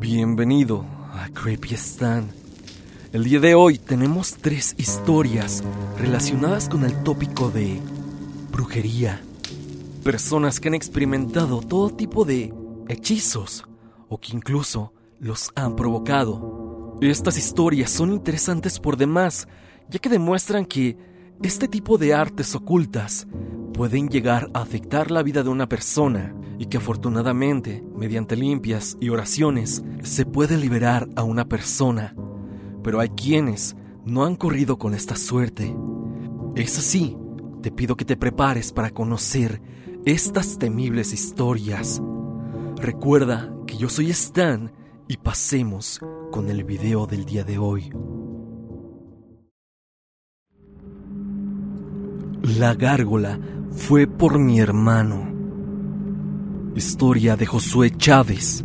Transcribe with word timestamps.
Bienvenido 0.00 0.84
a 1.12 1.28
Creepy 1.30 1.74
Stan. 1.74 2.28
El 3.12 3.24
día 3.24 3.40
de 3.40 3.56
hoy 3.56 3.78
tenemos 3.78 4.36
tres 4.40 4.76
historias 4.78 5.64
relacionadas 5.98 6.68
con 6.68 6.84
el 6.84 7.02
tópico 7.02 7.50
de 7.50 7.80
brujería. 8.52 9.20
Personas 10.04 10.60
que 10.60 10.68
han 10.68 10.74
experimentado 10.74 11.60
todo 11.62 11.90
tipo 11.90 12.24
de 12.24 12.54
hechizos 12.86 13.64
o 14.08 14.18
que 14.18 14.36
incluso 14.36 14.92
los 15.18 15.50
han 15.56 15.74
provocado. 15.74 16.96
Estas 17.00 17.36
historias 17.36 17.90
son 17.90 18.12
interesantes 18.12 18.78
por 18.78 18.96
demás, 18.96 19.48
ya 19.90 19.98
que 19.98 20.08
demuestran 20.08 20.64
que 20.64 20.96
este 21.42 21.66
tipo 21.66 21.98
de 21.98 22.14
artes 22.14 22.54
ocultas 22.54 23.26
pueden 23.78 24.08
llegar 24.08 24.50
a 24.54 24.62
afectar 24.62 25.12
la 25.12 25.22
vida 25.22 25.44
de 25.44 25.50
una 25.50 25.68
persona 25.68 26.34
y 26.58 26.66
que 26.66 26.78
afortunadamente, 26.78 27.84
mediante 27.94 28.34
limpias 28.34 28.96
y 28.98 29.08
oraciones, 29.10 29.84
se 30.02 30.26
puede 30.26 30.56
liberar 30.56 31.08
a 31.14 31.22
una 31.22 31.44
persona. 31.44 32.12
Pero 32.82 32.98
hay 32.98 33.10
quienes 33.10 33.76
no 34.04 34.24
han 34.24 34.34
corrido 34.34 34.78
con 34.78 34.94
esta 34.94 35.14
suerte. 35.14 35.76
Es 36.56 36.76
así, 36.76 37.16
te 37.62 37.70
pido 37.70 37.96
que 37.96 38.04
te 38.04 38.16
prepares 38.16 38.72
para 38.72 38.90
conocer 38.90 39.62
estas 40.04 40.58
temibles 40.58 41.12
historias. 41.12 42.02
Recuerda 42.78 43.54
que 43.64 43.76
yo 43.76 43.88
soy 43.88 44.10
Stan 44.10 44.72
y 45.06 45.18
pasemos 45.18 46.00
con 46.32 46.50
el 46.50 46.64
video 46.64 47.06
del 47.06 47.24
día 47.24 47.44
de 47.44 47.58
hoy. 47.58 47.92
La 52.58 52.74
gárgola 52.74 53.38
fue 53.70 54.08
por 54.08 54.40
mi 54.40 54.58
hermano. 54.58 55.32
Historia 56.74 57.36
de 57.36 57.46
Josué 57.46 57.92
Chávez. 57.96 58.64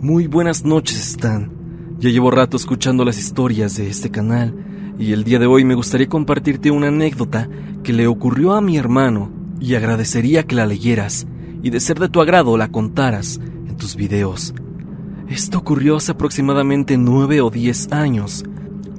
Muy 0.00 0.28
buenas 0.28 0.64
noches, 0.64 0.96
Stan. 1.00 1.50
Ya 1.98 2.10
llevo 2.10 2.30
rato 2.30 2.56
escuchando 2.56 3.04
las 3.04 3.18
historias 3.18 3.76
de 3.76 3.88
este 3.88 4.12
canal 4.12 4.54
y 4.96 5.10
el 5.10 5.24
día 5.24 5.40
de 5.40 5.46
hoy 5.46 5.64
me 5.64 5.74
gustaría 5.74 6.08
compartirte 6.08 6.70
una 6.70 6.86
anécdota 6.86 7.48
que 7.82 7.92
le 7.92 8.06
ocurrió 8.06 8.52
a 8.52 8.60
mi 8.60 8.76
hermano 8.76 9.32
y 9.58 9.74
agradecería 9.74 10.44
que 10.44 10.54
la 10.54 10.64
leyeras 10.64 11.26
y 11.64 11.70
de 11.70 11.80
ser 11.80 11.98
de 11.98 12.10
tu 12.10 12.20
agrado 12.20 12.56
la 12.56 12.68
contaras 12.68 13.40
en 13.66 13.76
tus 13.76 13.96
videos. 13.96 14.54
Esto 15.28 15.58
ocurrió 15.58 15.96
hace 15.96 16.12
aproximadamente 16.12 16.96
nueve 16.96 17.40
o 17.40 17.50
diez 17.50 17.90
años. 17.90 18.44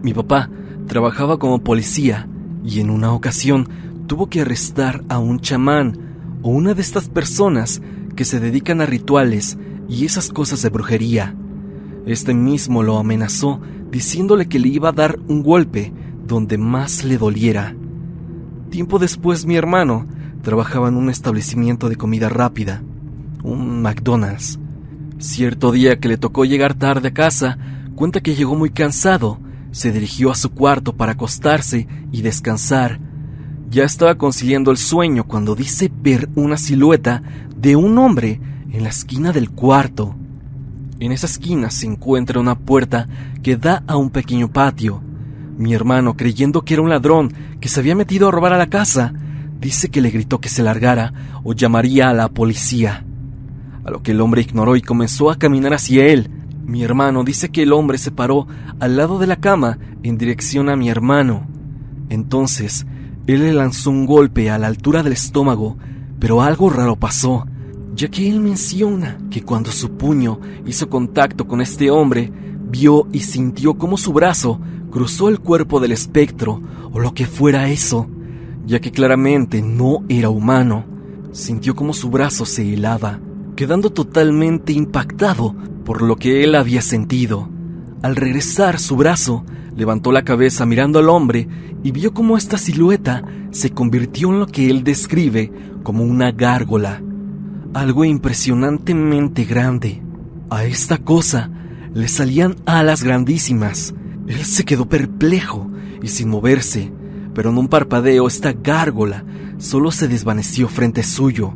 Mi 0.02 0.14
papá 0.14 0.50
trabajaba 0.86 1.40
como 1.40 1.64
policía 1.64 2.28
y 2.64 2.80
en 2.80 2.90
una 2.90 3.14
ocasión 3.14 3.68
tuvo 4.08 4.28
que 4.28 4.42
arrestar 4.42 5.04
a 5.10 5.20
un 5.20 5.40
chamán 5.40 6.40
o 6.42 6.50
una 6.50 6.74
de 6.74 6.82
estas 6.82 7.10
personas 7.10 7.82
que 8.16 8.26
se 8.26 8.40
dedican 8.40 8.82
a 8.82 8.86
rituales 8.86 9.58
y 9.90 10.06
esas 10.06 10.30
cosas 10.30 10.62
de 10.62 10.70
brujería. 10.70 11.36
Este 12.06 12.34
mismo 12.34 12.84
lo 12.84 12.98
amenazó 12.98 13.62
diciéndole 13.92 14.48
que 14.48 14.60
le 14.60 14.70
iba 14.70 14.90
a 14.90 14.94
dar 14.94 15.20
un 15.28 15.44
golpe 15.44 15.94
donde 16.28 16.58
más 16.58 17.04
le 17.04 17.18
doliera. 17.18 17.76
Tiempo 18.70 19.00
después 19.00 19.46
mi 19.46 19.56
hermano 19.56 20.08
trabajaba 20.42 20.90
en 20.90 20.96
un 20.96 21.10
establecimiento 21.10 21.90
de 21.90 21.96
comida 21.96 22.28
rápida, 22.30 22.82
un 23.44 23.82
McDonald's. 23.82 24.60
Cierto 25.20 25.72
día 25.72 26.00
que 26.00 26.10
le 26.10 26.18
tocó 26.18 26.44
llegar 26.44 26.74
tarde 26.74 27.10
a 27.10 27.14
casa, 27.14 27.58
cuenta 27.96 28.22
que 28.22 28.36
llegó 28.36 28.56
muy 28.56 28.70
cansado, 28.70 29.40
se 29.74 29.92
dirigió 29.92 30.32
a 30.32 30.36
su 30.36 30.52
cuarto 30.52 30.96
para 30.96 31.12
acostarse 31.12 31.88
y 32.14 32.22
descansar, 32.22 33.00
ya 33.74 33.86
estaba 33.86 34.16
conciliando 34.20 34.70
el 34.70 34.78
sueño 34.78 35.24
cuando 35.26 35.56
dice 35.56 35.92
ver 35.92 36.30
una 36.36 36.58
silueta 36.58 37.24
de 37.58 37.76
un 37.76 37.98
hombre 37.98 38.40
en 38.72 38.84
la 38.84 38.90
esquina 38.90 39.32
del 39.32 39.50
cuarto. 39.50 40.16
En 41.00 41.12
esa 41.12 41.26
esquina 41.26 41.72
se 41.72 41.88
encuentra 41.88 42.40
una 42.40 42.54
puerta 42.54 43.08
que 43.42 43.58
da 43.58 43.84
a 43.88 43.98
un 43.98 44.12
pequeño 44.12 44.54
patio. 44.54 45.02
Mi 45.58 45.74
hermano, 45.74 46.16
creyendo 46.16 46.62
que 46.62 46.76
era 46.76 46.84
un 46.84 46.90
ladrón 46.90 47.34
que 47.60 47.68
se 47.68 47.80
había 47.80 47.96
metido 47.96 48.28
a 48.28 48.32
robar 48.32 48.54
a 48.54 48.60
la 48.60 48.68
casa, 48.68 49.12
dice 49.60 49.90
que 49.90 50.02
le 50.02 50.12
gritó 50.12 50.40
que 50.40 50.50
se 50.50 50.62
largara 50.62 51.12
o 51.44 51.54
llamaría 51.54 52.10
a 52.10 52.14
la 52.14 52.30
policía. 52.30 53.04
A 53.84 53.90
lo 53.90 54.04
que 54.04 54.12
el 54.12 54.22
hombre 54.22 54.42
ignoró 54.42 54.76
y 54.76 54.84
comenzó 54.84 55.32
a 55.32 55.38
caminar 55.38 55.74
hacia 55.74 56.06
él. 56.06 56.30
Mi 56.66 56.84
hermano 56.84 57.24
dice 57.24 57.50
que 57.50 57.64
el 57.64 57.74
hombre 57.74 57.98
se 57.98 58.12
paró 58.12 58.48
al 58.80 58.96
lado 58.98 59.20
de 59.20 59.28
la 59.28 59.36
cama 59.36 59.78
en 60.02 60.18
dirección 60.18 60.70
a 60.70 60.76
mi 60.76 60.90
hermano. 60.90 61.46
Entonces 62.10 62.86
él 63.28 63.42
le 63.42 63.54
lanzó 63.54 63.92
un 63.92 64.06
golpe 64.06 64.50
a 64.50 64.58
la 64.58 64.68
altura 64.68 65.04
del 65.04 65.14
estómago, 65.14 65.78
pero 66.20 66.42
algo 66.42 66.70
raro 66.70 66.96
pasó, 66.96 67.46
ya 67.96 68.08
que 68.08 68.30
él 68.30 68.40
menciona 68.40 69.18
que 69.30 69.44
cuando 69.44 69.72
su 69.72 69.92
puño 69.98 70.40
hizo 70.66 70.90
contacto 70.90 71.48
con 71.48 71.62
este 71.62 71.92
hombre, 71.92 72.32
vio 72.70 73.08
y 73.12 73.20
sintió 73.20 73.76
como 73.78 73.98
su 73.98 74.14
brazo 74.14 74.60
cruzó 74.94 75.28
el 75.28 75.40
cuerpo 75.40 75.80
del 75.80 75.92
espectro, 75.92 76.62
o 76.92 77.00
lo 77.00 77.16
que 77.16 77.26
fuera 77.26 77.68
eso, 77.70 78.08
ya 78.68 78.80
que 78.80 78.92
claramente 78.92 79.64
no 79.64 80.04
era 80.08 80.30
humano. 80.30 80.86
Sintió 81.32 81.76
como 81.76 81.94
su 81.94 82.12
brazo 82.12 82.46
se 82.46 82.74
helaba, 82.76 83.20
quedando 83.56 83.90
totalmente 83.90 84.72
impactado 84.72 85.56
por 85.84 86.02
lo 86.02 86.16
que 86.16 86.44
él 86.44 86.56
había 86.56 86.82
sentido. 86.82 87.50
Al 88.02 88.16
regresar 88.16 88.80
su 88.80 88.96
brazo, 88.96 89.46
levantó 89.76 90.12
la 90.12 90.24
cabeza 90.24 90.66
mirando 90.66 91.00
al 91.00 91.10
hombre 91.10 91.48
y 91.84 91.92
vio 91.92 92.14
cómo 92.14 92.38
esta 92.38 92.58
silueta 92.58 93.24
se 93.52 93.72
convirtió 93.72 94.30
en 94.30 94.40
lo 94.40 94.48
que 94.48 94.70
él 94.70 94.84
describe 94.84 95.52
como 95.84 96.04
una 96.04 96.32
gárgola, 96.32 97.02
algo 97.74 98.06
impresionantemente 98.06 99.46
grande. 99.46 100.02
A 100.50 100.66
esta 100.66 100.98
cosa 100.98 101.50
le 101.94 102.08
salían 102.08 102.56
alas 102.66 103.04
grandísimas. 103.04 103.94
Él 104.28 104.46
se 104.46 104.64
quedó 104.64 104.88
perplejo 104.88 105.70
y 106.02 106.08
sin 106.08 106.30
moverse, 106.30 106.92
pero 107.34 107.50
en 107.50 107.58
un 107.58 107.68
parpadeo 107.68 108.28
esta 108.28 108.54
gárgola 108.54 109.26
solo 109.58 109.92
se 109.92 110.08
desvaneció 110.08 110.68
frente 110.68 111.04
suyo. 111.04 111.54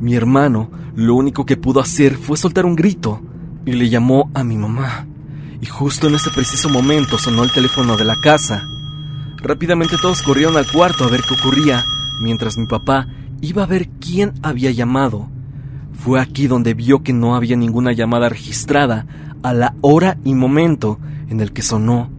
Mi 0.00 0.14
hermano 0.14 0.70
lo 0.94 1.14
único 1.14 1.44
que 1.44 1.56
pudo 1.56 1.80
hacer 1.80 2.16
fue 2.16 2.36
soltar 2.36 2.66
un 2.66 2.76
grito 2.76 3.20
y 3.66 3.72
le 3.72 3.90
llamó 3.90 4.30
a 4.32 4.44
mi 4.44 4.56
mamá. 4.56 5.06
Y 5.60 5.66
justo 5.66 6.08
en 6.08 6.14
ese 6.14 6.30
preciso 6.30 6.70
momento 6.70 7.18
sonó 7.18 7.42
el 7.44 7.52
teléfono 7.52 7.96
de 7.96 8.04
la 8.04 8.16
casa. 8.16 8.66
Rápidamente 9.42 9.96
todos 10.00 10.22
corrieron 10.22 10.56
al 10.56 10.70
cuarto 10.70 11.04
a 11.04 11.10
ver 11.10 11.20
qué 11.22 11.34
ocurría, 11.34 11.84
mientras 12.20 12.56
mi 12.56 12.66
papá 12.66 13.08
iba 13.40 13.64
a 13.64 13.66
ver 13.66 13.88
quién 14.00 14.32
había 14.42 14.70
llamado. 14.70 15.28
Fue 15.92 16.20
aquí 16.20 16.46
donde 16.46 16.74
vio 16.74 17.02
que 17.02 17.12
no 17.12 17.34
había 17.34 17.56
ninguna 17.56 17.92
llamada 17.92 18.28
registrada 18.28 19.06
a 19.42 19.52
la 19.52 19.74
hora 19.80 20.16
y 20.24 20.34
momento 20.34 20.98
en 21.28 21.40
el 21.40 21.52
que 21.52 21.62
sonó. 21.62 22.10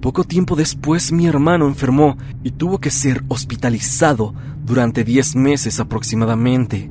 Poco 0.00 0.24
tiempo 0.24 0.56
después 0.56 1.12
mi 1.12 1.26
hermano 1.26 1.66
enfermó 1.66 2.16
y 2.44 2.52
tuvo 2.52 2.78
que 2.78 2.90
ser 2.90 3.24
hospitalizado 3.28 4.34
durante 4.64 5.04
10 5.04 5.36
meses 5.36 5.80
aproximadamente. 5.80 6.90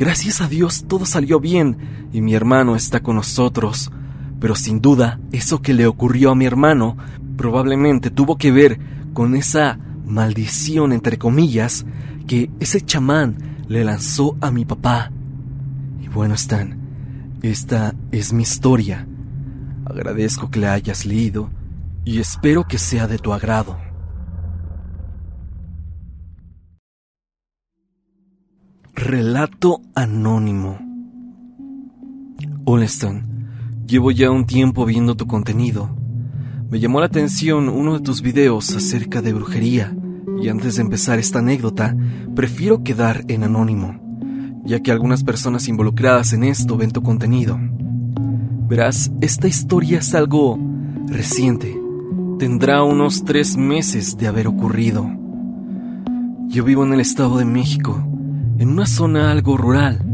Gracias 0.00 0.40
a 0.40 0.48
Dios 0.48 0.86
todo 0.88 1.04
salió 1.04 1.40
bien 1.40 1.76
y 2.10 2.22
mi 2.22 2.34
hermano 2.34 2.74
está 2.74 3.00
con 3.00 3.16
nosotros, 3.16 3.92
pero 4.40 4.54
sin 4.54 4.80
duda 4.80 5.20
eso 5.30 5.60
que 5.60 5.74
le 5.74 5.86
ocurrió 5.86 6.30
a 6.30 6.34
mi 6.34 6.46
hermano 6.46 6.96
probablemente 7.36 8.08
tuvo 8.08 8.38
que 8.38 8.50
ver 8.50 8.80
con 9.12 9.36
esa 9.36 9.78
maldición, 10.06 10.94
entre 10.94 11.18
comillas, 11.18 11.84
que 12.26 12.50
ese 12.60 12.80
chamán 12.80 13.36
le 13.68 13.84
lanzó 13.84 14.38
a 14.40 14.50
mi 14.50 14.64
papá. 14.64 15.12
Y 16.00 16.08
bueno, 16.08 16.32
Stan, 16.32 16.80
esta 17.42 17.94
es 18.10 18.32
mi 18.32 18.44
historia. 18.44 19.06
Agradezco 19.84 20.50
que 20.50 20.60
la 20.60 20.72
hayas 20.72 21.04
leído 21.04 21.50
y 22.06 22.20
espero 22.20 22.66
que 22.66 22.78
sea 22.78 23.06
de 23.06 23.18
tu 23.18 23.34
agrado. 23.34 23.76
Relato 29.02 29.80
anónimo. 29.94 30.78
Hola 32.64 32.86
llevo 33.86 34.10
ya 34.10 34.30
un 34.30 34.44
tiempo 34.44 34.84
viendo 34.84 35.16
tu 35.16 35.26
contenido 35.26 36.00
me 36.70 36.78
llamó 36.78 37.00
la 37.00 37.06
atención 37.06 37.68
uno 37.68 37.94
de 37.94 38.00
tus 38.04 38.22
videos 38.22 38.76
acerca 38.76 39.22
de 39.22 39.32
brujería, 39.32 39.92
y 40.40 40.48
antes 40.48 40.76
de 40.76 40.82
empezar 40.82 41.18
esta 41.18 41.40
anécdota, 41.40 41.96
prefiero 42.36 42.84
quedar 42.84 43.24
en 43.26 43.42
anónimo, 43.42 43.98
ya 44.64 44.78
que 44.78 44.92
algunas 44.92 45.24
personas 45.24 45.66
involucradas 45.66 46.32
en 46.32 46.44
esto 46.44 46.76
ven 46.76 46.92
tu 46.92 47.02
contenido. 47.02 47.58
Verás, 48.68 49.10
esta 49.20 49.48
historia 49.48 49.98
es 49.98 50.14
algo 50.14 50.60
reciente. 51.08 51.76
Tendrá 52.38 52.84
unos 52.84 53.24
tres 53.24 53.56
meses 53.56 54.16
de 54.16 54.28
haber 54.28 54.46
ocurrido. 54.46 55.10
Yo 56.46 56.62
vivo 56.62 56.84
en 56.84 56.92
el 56.92 57.00
Estado 57.00 57.38
de 57.38 57.46
México, 57.46 58.00
en 58.60 58.68
una 58.68 58.86
zona 58.86 59.32
algo 59.32 59.56
rural. 59.56 60.04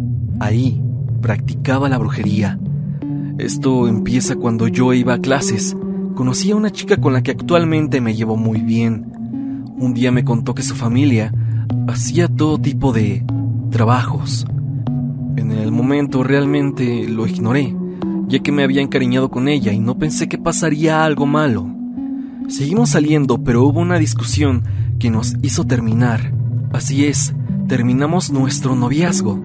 Ahí 0.40 0.81
practicaba 1.20 1.90
la 1.90 1.98
brujería. 1.98 2.58
Esto 3.37 3.88
empieza 3.88 4.37
cuando 4.37 4.69
yo 4.69 4.94
iba 4.94 5.14
a 5.14 5.20
clases 5.20 5.76
conocí 6.16 6.50
a 6.50 6.56
una 6.56 6.70
chica 6.70 6.96
con 6.96 7.12
la 7.12 7.22
que 7.22 7.32
actualmente 7.32 8.00
me 8.00 8.14
llevo 8.14 8.37
muy 8.37 8.62
bien. 8.62 9.12
Un 9.78 9.93
día 9.93 10.10
me 10.10 10.25
contó 10.25 10.54
que 10.54 10.62
su 10.62 10.75
familia 10.75 11.32
hacía 11.87 12.26
todo 12.26 12.58
tipo 12.58 12.93
de 12.93 13.22
trabajos. 13.70 14.46
En 15.37 15.52
el 15.52 15.70
momento 15.70 16.25
realmente 16.25 17.06
lo 17.06 17.26
ignoré, 17.26 17.76
ya 18.28 18.38
que 18.38 18.50
me 18.50 18.64
había 18.64 18.81
encariñado 18.81 19.31
con 19.31 19.46
ella 19.46 19.72
y 19.72 19.78
no 19.78 19.99
pensé 19.99 20.26
que 20.28 20.38
pasaría 20.38 21.04
algo 21.04 21.26
malo. 21.26 21.69
Seguimos 22.49 22.90
saliendo, 22.90 23.44
pero 23.44 23.64
hubo 23.64 23.81
una 23.81 23.99
discusión 23.99 24.62
que 24.99 25.10
nos 25.10 25.37
hizo 25.42 25.64
terminar. 25.64 26.32
Así 26.72 27.04
es, 27.04 27.34
terminamos 27.68 28.30
nuestro 28.30 28.76
noviazgo. 28.76 29.42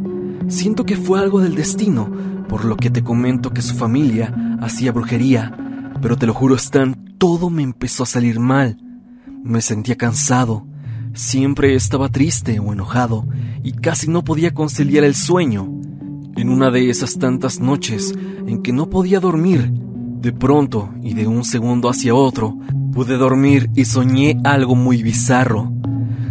Siento 0.48 0.86
que 0.86 0.98
fue 0.98 1.20
algo 1.20 1.40
del 1.40 1.56
destino, 1.56 2.12
por 2.48 2.66
lo 2.66 2.76
que 2.76 2.90
te 2.90 3.04
comento 3.04 3.52
que 3.52 3.62
su 3.62 3.76
familia 3.76 4.58
hacía 4.62 4.92
brujería, 4.92 5.56
pero 6.02 6.18
te 6.18 6.26
lo 6.28 6.34
juro, 6.34 6.56
Stan, 6.56 7.16
todo 7.18 7.50
me 7.50 7.64
empezó 7.64 8.04
a 8.04 8.08
salir 8.08 8.40
mal. 8.40 8.78
Me 9.44 9.62
sentía 9.62 9.96
cansado, 9.96 10.68
siempre 11.14 11.76
estaba 11.76 12.10
triste 12.10 12.60
o 12.60 12.74
enojado 12.74 13.26
y 13.64 13.74
casi 13.74 14.08
no 14.08 14.24
podía 14.24 14.54
conciliar 14.54 15.04
el 15.04 15.16
sueño. 15.16 15.70
En 16.36 16.50
una 16.50 16.72
de 16.72 16.90
esas 16.90 17.20
tantas 17.20 17.60
noches 17.60 18.14
en 18.48 18.62
que 18.62 18.72
no 18.72 18.90
podía 18.90 19.20
dormir, 19.20 19.72
de 20.22 20.32
pronto 20.32 20.94
y 21.02 21.14
de 21.14 21.28
un 21.28 21.44
segundo 21.44 21.90
hacia 21.90 22.16
otro, 22.16 22.58
pude 22.94 23.18
dormir 23.18 23.70
y 23.76 23.86
soñé 23.86 24.38
algo 24.44 24.76
muy 24.76 25.04
bizarro. 25.04 25.72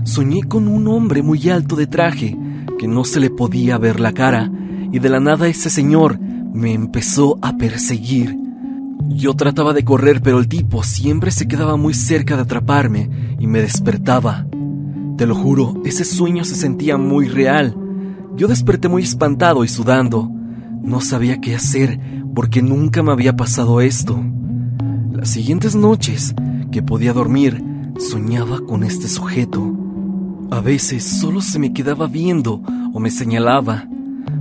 Soñé 0.04 0.42
con 0.44 0.68
un 0.68 0.88
hombre 0.88 1.22
muy 1.22 1.48
alto 1.50 1.76
de 1.76 1.86
traje, 1.86 2.36
que 2.78 2.88
no 2.88 3.04
se 3.04 3.20
le 3.20 3.30
podía 3.30 3.78
ver 3.78 4.00
la 4.00 4.12
cara, 4.12 4.50
y 4.92 4.98
de 4.98 5.08
la 5.08 5.20
nada 5.20 5.46
ese 5.48 5.70
señor 5.70 6.18
me 6.18 6.72
empezó 6.72 7.38
a 7.42 7.56
perseguir. 7.56 8.36
Yo 9.08 9.34
trataba 9.34 9.72
de 9.72 9.84
correr, 9.84 10.22
pero 10.22 10.38
el 10.38 10.48
tipo 10.48 10.82
siempre 10.82 11.30
se 11.30 11.46
quedaba 11.46 11.76
muy 11.76 11.94
cerca 11.94 12.36
de 12.36 12.42
atraparme 12.42 13.10
y 13.38 13.46
me 13.46 13.60
despertaba. 13.60 14.46
Te 15.16 15.26
lo 15.26 15.34
juro, 15.34 15.74
ese 15.84 16.04
sueño 16.04 16.44
se 16.44 16.54
sentía 16.54 16.96
muy 16.96 17.28
real. 17.28 17.76
Yo 18.36 18.48
desperté 18.48 18.88
muy 18.88 19.02
espantado 19.02 19.64
y 19.64 19.68
sudando. 19.68 20.30
No 20.82 21.00
sabía 21.00 21.40
qué 21.40 21.54
hacer 21.54 22.00
porque 22.34 22.62
nunca 22.62 23.02
me 23.02 23.12
había 23.12 23.36
pasado 23.36 23.80
esto. 23.80 24.22
Las 25.12 25.28
siguientes 25.28 25.74
noches 25.74 26.34
que 26.72 26.82
podía 26.82 27.12
dormir, 27.12 27.62
soñaba 27.98 28.60
con 28.60 28.82
este 28.84 29.08
sujeto. 29.08 29.79
A 30.50 30.60
veces 30.60 31.04
solo 31.04 31.40
se 31.40 31.58
me 31.58 31.72
quedaba 31.72 32.08
viendo 32.08 32.60
o 32.92 32.98
me 32.98 33.10
señalaba. 33.10 33.84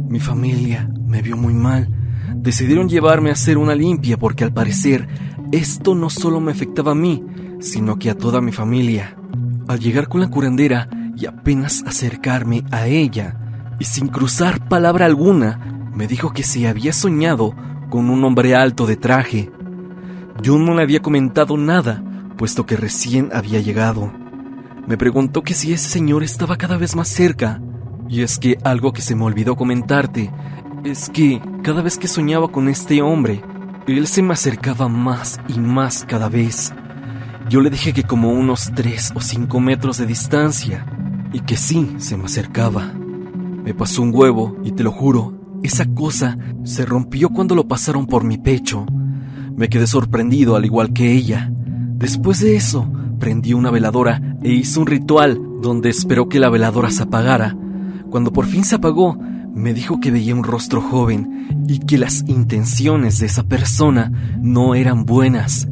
Mi 0.08 0.20
familia 0.20 0.90
me 1.06 1.22
vio 1.22 1.38
muy 1.38 1.54
mal. 1.54 1.88
Decidieron 2.36 2.90
llevarme 2.90 3.30
a 3.30 3.34
hacer 3.34 3.58
una 3.58 3.76
limpia 3.76 4.18
porque 4.18 4.44
al 4.44 4.52
parecer 4.52 5.08
esto 5.52 5.94
no 5.94 6.10
solo 6.10 6.40
me 6.40 6.52
afectaba 6.52 6.94
a 6.94 6.96
mí, 6.96 7.24
sino 7.60 8.00
que 8.00 8.10
a 8.10 8.18
toda 8.18 8.42
mi 8.42 8.52
familia. 8.52 9.16
Al 9.68 9.80
llegar 9.80 10.08
con 10.08 10.22
la 10.22 10.30
curandera 10.30 10.90
y 11.16 11.28
apenas 11.28 11.84
acercarme 11.86 12.64
a 12.72 12.88
ella, 12.88 13.36
y 13.80 13.86
sin 13.86 14.08
cruzar 14.08 14.68
palabra 14.68 15.06
alguna, 15.06 15.90
me 15.94 16.08
dijo 16.08 16.32
que 16.34 16.44
se 16.44 16.68
había 16.68 16.92
soñado 16.92 17.56
con 17.90 18.10
un 18.10 18.24
hombre 18.24 18.56
alto 18.56 18.88
de 18.88 18.96
traje. 18.96 19.52
Yo 20.42 20.58
no 20.58 20.74
le 20.74 20.82
había 20.82 21.02
comentado 21.02 21.56
nada, 21.58 22.04
puesto 22.38 22.66
que 22.66 22.78
recién 22.78 23.30
había 23.34 23.60
llegado. 23.60 24.12
Me 24.90 24.98
preguntó 24.98 25.44
que 25.44 25.54
si 25.54 25.72
ese 25.72 25.88
señor 25.88 26.24
estaba 26.24 26.58
cada 26.58 26.76
vez 26.76 26.96
más 26.96 27.08
cerca. 27.08 27.62
Y 28.10 28.24
es 28.24 28.40
que 28.40 28.58
algo 28.64 28.92
que 28.92 29.04
se 29.04 29.14
me 29.14 29.24
olvidó 29.24 29.56
comentarte 29.56 30.32
es 30.84 31.12
que 31.12 31.40
cada 31.62 31.84
vez 31.84 32.00
que 32.00 32.08
soñaba 32.08 32.48
con 32.48 32.68
este 32.68 33.04
hombre, 33.04 33.44
él 33.86 34.08
se 34.08 34.24
me 34.24 34.34
acercaba 34.34 34.88
más 34.88 35.40
y 35.48 35.60
más 35.60 36.06
cada 36.06 36.28
vez. 36.28 36.74
Yo 37.52 37.62
le 37.62 37.70
dije 37.70 37.94
que 37.94 38.02
como 38.02 38.32
unos 38.32 38.72
3 38.74 39.12
o 39.14 39.22
5 39.22 39.60
metros 39.60 40.00
de 40.00 40.08
distancia, 40.08 40.88
y 41.34 41.42
que 41.42 41.56
sí, 41.56 41.96
se 42.00 42.18
me 42.18 42.26
acercaba. 42.26 42.92
Me 43.64 43.76
pasó 43.76 44.02
un 44.02 44.12
huevo, 44.12 44.58
y 44.64 44.72
te 44.72 44.82
lo 44.82 44.92
juro, 44.92 45.40
esa 45.62 45.86
cosa 45.86 46.36
se 46.64 46.84
rompió 46.88 47.30
cuando 47.30 47.54
lo 47.54 47.68
pasaron 47.68 48.08
por 48.08 48.24
mi 48.24 48.40
pecho. 48.40 48.88
Me 49.56 49.70
quedé 49.70 49.86
sorprendido 49.86 50.56
al 50.56 50.66
igual 50.66 50.94
que 50.94 51.12
ella. 51.12 51.52
Después 51.52 52.40
de 52.40 52.56
eso, 52.56 52.92
prendí 53.20 53.54
una 53.54 53.70
veladora 53.70 54.29
e 54.42 54.52
hice 54.52 54.80
un 54.80 54.88
ritual 54.88 55.40
donde 55.62 55.90
esperó 55.90 56.30
que 56.30 56.40
la 56.40 56.50
veladora 56.50 56.92
se 56.92 57.04
apagara. 57.04 57.56
Cuando 58.10 58.32
por 58.32 58.46
fin 58.46 58.64
se 58.64 58.76
apagó, 58.76 59.18
me 59.54 59.74
dijo 59.74 60.00
que 60.00 60.12
veía 60.12 60.36
un 60.36 60.44
rostro 60.44 60.82
joven 60.82 61.66
y 61.68 61.80
que 61.80 61.98
las 61.98 62.24
intenciones 62.28 63.20
de 63.20 63.26
esa 63.26 63.44
persona 63.44 64.12
no 64.40 64.76
eran 64.76 65.06
buenas. 65.06 65.68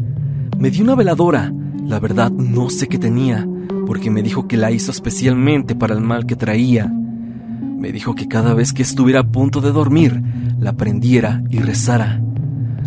Me 0.57 0.71
dio 0.71 0.83
una 0.83 0.95
veladora 0.95 1.51
la 1.87 2.01
verdad 2.01 2.31
no 2.31 2.69
sé 2.69 2.89
qué 2.89 2.97
tenía, 2.97 3.47
porque 3.85 4.11
me 4.11 4.21
dijo 4.21 4.45
que 4.45 4.57
la 4.57 4.71
hizo 4.71 4.91
especialmente 4.91 5.73
para 5.73 5.93
el 5.93 6.01
mal 6.01 6.25
que 6.25 6.35
traía. 6.35 6.87
Me 6.87 7.93
dijo 7.93 8.13
que 8.13 8.27
cada 8.27 8.53
vez 8.53 8.73
que 8.73 8.81
estuviera 8.81 9.21
a 9.21 9.31
punto 9.31 9.61
de 9.61 9.71
dormir, 9.71 10.21
la 10.59 10.73
prendiera 10.73 11.41
y 11.49 11.59
rezara. 11.59 12.21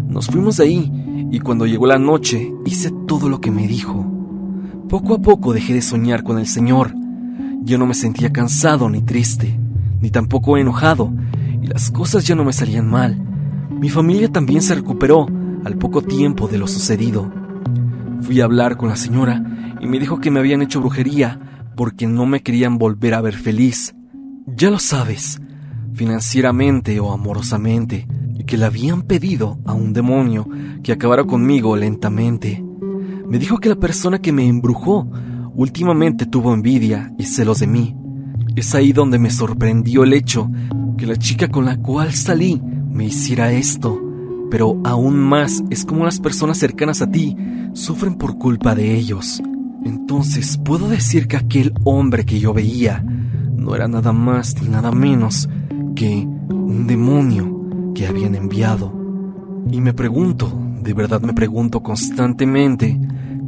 Nos 0.07 0.27
fuimos 0.27 0.59
de 0.59 0.65
ahí 0.65 1.29
y 1.31 1.41
cuando 1.41 1.65
llegó 1.65 1.87
la 1.87 1.99
noche 1.99 2.53
hice 2.67 2.93
todo 3.07 3.31
lo 3.31 3.41
que 3.41 3.51
me 3.51 3.67
dijo. 3.67 4.20
Poco 4.91 5.15
a 5.15 5.23
poco 5.23 5.53
dejé 5.53 5.75
de 5.75 5.83
soñar 5.83 6.25
con 6.25 6.41
el 6.41 6.49
Señor. 6.49 6.93
Yo 7.63 7.79
no 7.79 7.87
me 7.87 7.95
sentía 7.95 8.33
cansado 8.33 8.91
ni 8.91 9.03
triste, 9.03 9.57
ni 10.01 10.11
tampoco 10.11 10.57
enojado, 10.57 11.13
y 11.63 11.69
las 11.69 11.93
cosas 11.93 12.27
ya 12.27 12.35
no 12.35 12.45
me 12.45 12.53
salían 12.53 12.91
mal. 12.91 13.17
Mi 13.71 13.89
familia 13.89 14.33
también 14.33 14.63
se 14.63 14.75
recuperó 14.75 15.29
al 15.65 15.77
poco 15.77 16.03
tiempo 16.03 16.49
de 16.49 16.59
lo 16.59 16.67
sucedido. 16.67 17.31
Fui 18.23 18.41
a 18.41 18.45
hablar 18.47 18.77
con 18.77 18.89
la 18.89 18.97
señora 18.97 19.77
y 19.81 19.87
me 19.87 20.01
dijo 20.01 20.19
que 20.19 20.33
me 20.33 20.41
habían 20.41 20.61
hecho 20.61 20.81
brujería 20.81 21.39
porque 21.77 22.09
no 22.09 22.27
me 22.27 22.43
querían 22.43 22.77
volver 22.77 23.15
a 23.15 23.21
ver 23.21 23.35
feliz. 23.35 23.95
Ya 24.45 24.71
lo 24.71 24.81
sabes, 24.81 25.41
financieramente 25.95 26.99
o 26.99 27.13
amorosamente, 27.13 28.09
y 28.37 28.43
que 28.43 28.57
le 28.57 28.65
habían 28.65 29.03
pedido 29.03 29.61
a 29.65 29.73
un 29.73 29.93
demonio 29.93 30.49
que 30.83 30.91
acabara 30.91 31.23
conmigo 31.23 31.77
lentamente. 31.77 32.65
Me 33.31 33.39
dijo 33.39 33.59
que 33.59 33.71
la 33.71 33.77
persona 33.77 34.19
que 34.19 34.33
me 34.33 34.47
embrujó 34.47 35.09
últimamente 35.55 36.27
tuvo 36.27 36.53
envidia 36.53 37.13
y 37.19 37.25
celos 37.25 37.61
de 37.61 37.67
mí. 37.67 37.97
Es 38.57 38.75
ahí 38.75 38.93
donde 38.93 39.19
me 39.19 39.31
sorprendió 39.31 40.05
el 40.05 40.13
hecho 40.13 40.51
que 40.99 41.07
la 41.07 41.17
chica 41.17 41.49
con 41.49 41.65
la 41.65 41.79
cual 41.79 42.13
salí 42.13 42.61
me 42.91 43.07
hiciera 43.07 43.53
esto 43.53 44.11
pero 44.51 44.81
aún 44.85 45.17
más 45.17 45.63
es 45.71 45.85
como 45.85 46.05
las 46.05 46.19
personas 46.19 46.59
cercanas 46.59 47.01
a 47.01 47.11
ti 47.11 47.37
sufren 47.73 48.17
por 48.17 48.37
culpa 48.37 48.75
de 48.75 48.95
ellos. 48.97 49.41
Entonces 49.85 50.59
puedo 50.59 50.89
decir 50.89 51.29
que 51.29 51.37
aquel 51.37 51.73
hombre 51.85 52.25
que 52.25 52.41
yo 52.41 52.53
veía 52.53 53.01
no 53.01 53.75
era 53.75 53.87
nada 53.87 54.13
más 54.13 54.61
ni 54.61 54.69
nada 54.69 54.91
menos 54.91 55.49
que 55.95 56.27
un 56.51 56.87
demonio 56.87 57.93
que 57.95 58.07
habían 58.07 58.35
enviado. 58.35 58.93
Y 59.71 59.81
me 59.81 59.95
pregunto, 59.95 60.53
de 60.83 60.93
verdad 60.93 61.21
me 61.23 61.33
pregunto 61.33 61.81
constantemente, 61.83 63.01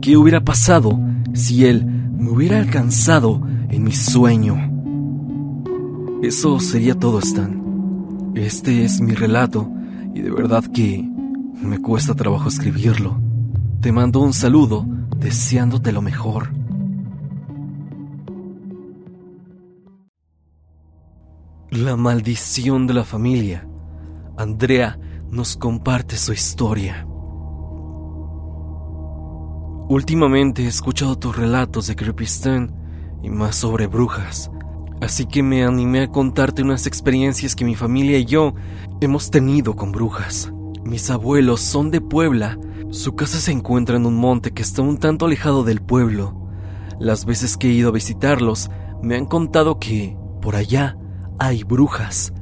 ¿qué 0.02 0.16
hubiera 0.16 0.40
pasado 0.40 0.98
si 1.32 1.64
él 1.64 1.86
me 1.86 2.28
hubiera 2.30 2.58
alcanzado 2.58 3.40
en 3.70 3.84
mi 3.84 3.92
sueño? 3.92 4.56
Eso 6.22 6.60
sería 6.60 6.98
todo, 6.98 7.20
Stan. 7.20 8.32
Este 8.34 8.84
es 8.84 9.00
mi 9.00 9.12
relato 9.12 9.70
y 10.14 10.20
de 10.20 10.30
verdad 10.30 10.64
que 10.64 11.08
me 11.62 11.80
cuesta 11.80 12.14
trabajo 12.14 12.48
escribirlo. 12.48 13.18
Te 13.80 13.92
mando 13.92 14.20
un 14.20 14.32
saludo 14.32 14.84
deseándote 15.16 15.92
lo 15.92 16.02
mejor. 16.02 16.52
La 21.70 21.96
maldición 21.96 22.86
de 22.86 22.94
la 22.94 23.04
familia. 23.04 23.68
Andrea 24.36 24.98
nos 25.30 25.56
comparte 25.56 26.16
su 26.16 26.32
historia. 26.32 27.06
Últimamente 29.92 30.62
he 30.62 30.68
escuchado 30.68 31.18
tus 31.18 31.36
relatos 31.36 31.86
de 31.86 31.96
Creepystan 31.96 32.74
y 33.22 33.28
más 33.28 33.56
sobre 33.56 33.88
brujas, 33.88 34.50
así 35.02 35.26
que 35.26 35.42
me 35.42 35.66
animé 35.66 36.00
a 36.00 36.10
contarte 36.10 36.62
unas 36.62 36.86
experiencias 36.86 37.54
que 37.54 37.66
mi 37.66 37.74
familia 37.74 38.16
y 38.16 38.24
yo 38.24 38.54
hemos 39.02 39.30
tenido 39.30 39.76
con 39.76 39.92
brujas. 39.92 40.50
Mis 40.82 41.10
abuelos 41.10 41.60
son 41.60 41.90
de 41.90 42.00
Puebla. 42.00 42.58
Su 42.88 43.16
casa 43.16 43.36
se 43.38 43.52
encuentra 43.52 43.96
en 43.96 44.06
un 44.06 44.16
monte 44.16 44.52
que 44.52 44.62
está 44.62 44.80
un 44.80 44.96
tanto 44.96 45.26
alejado 45.26 45.62
del 45.62 45.82
pueblo. 45.82 46.48
Las 46.98 47.26
veces 47.26 47.58
que 47.58 47.68
he 47.68 47.72
ido 47.72 47.90
a 47.90 47.92
visitarlos, 47.92 48.70
me 49.02 49.14
han 49.16 49.26
contado 49.26 49.78
que, 49.78 50.16
por 50.40 50.56
allá, 50.56 50.96
hay 51.38 51.64
brujas, 51.64 52.32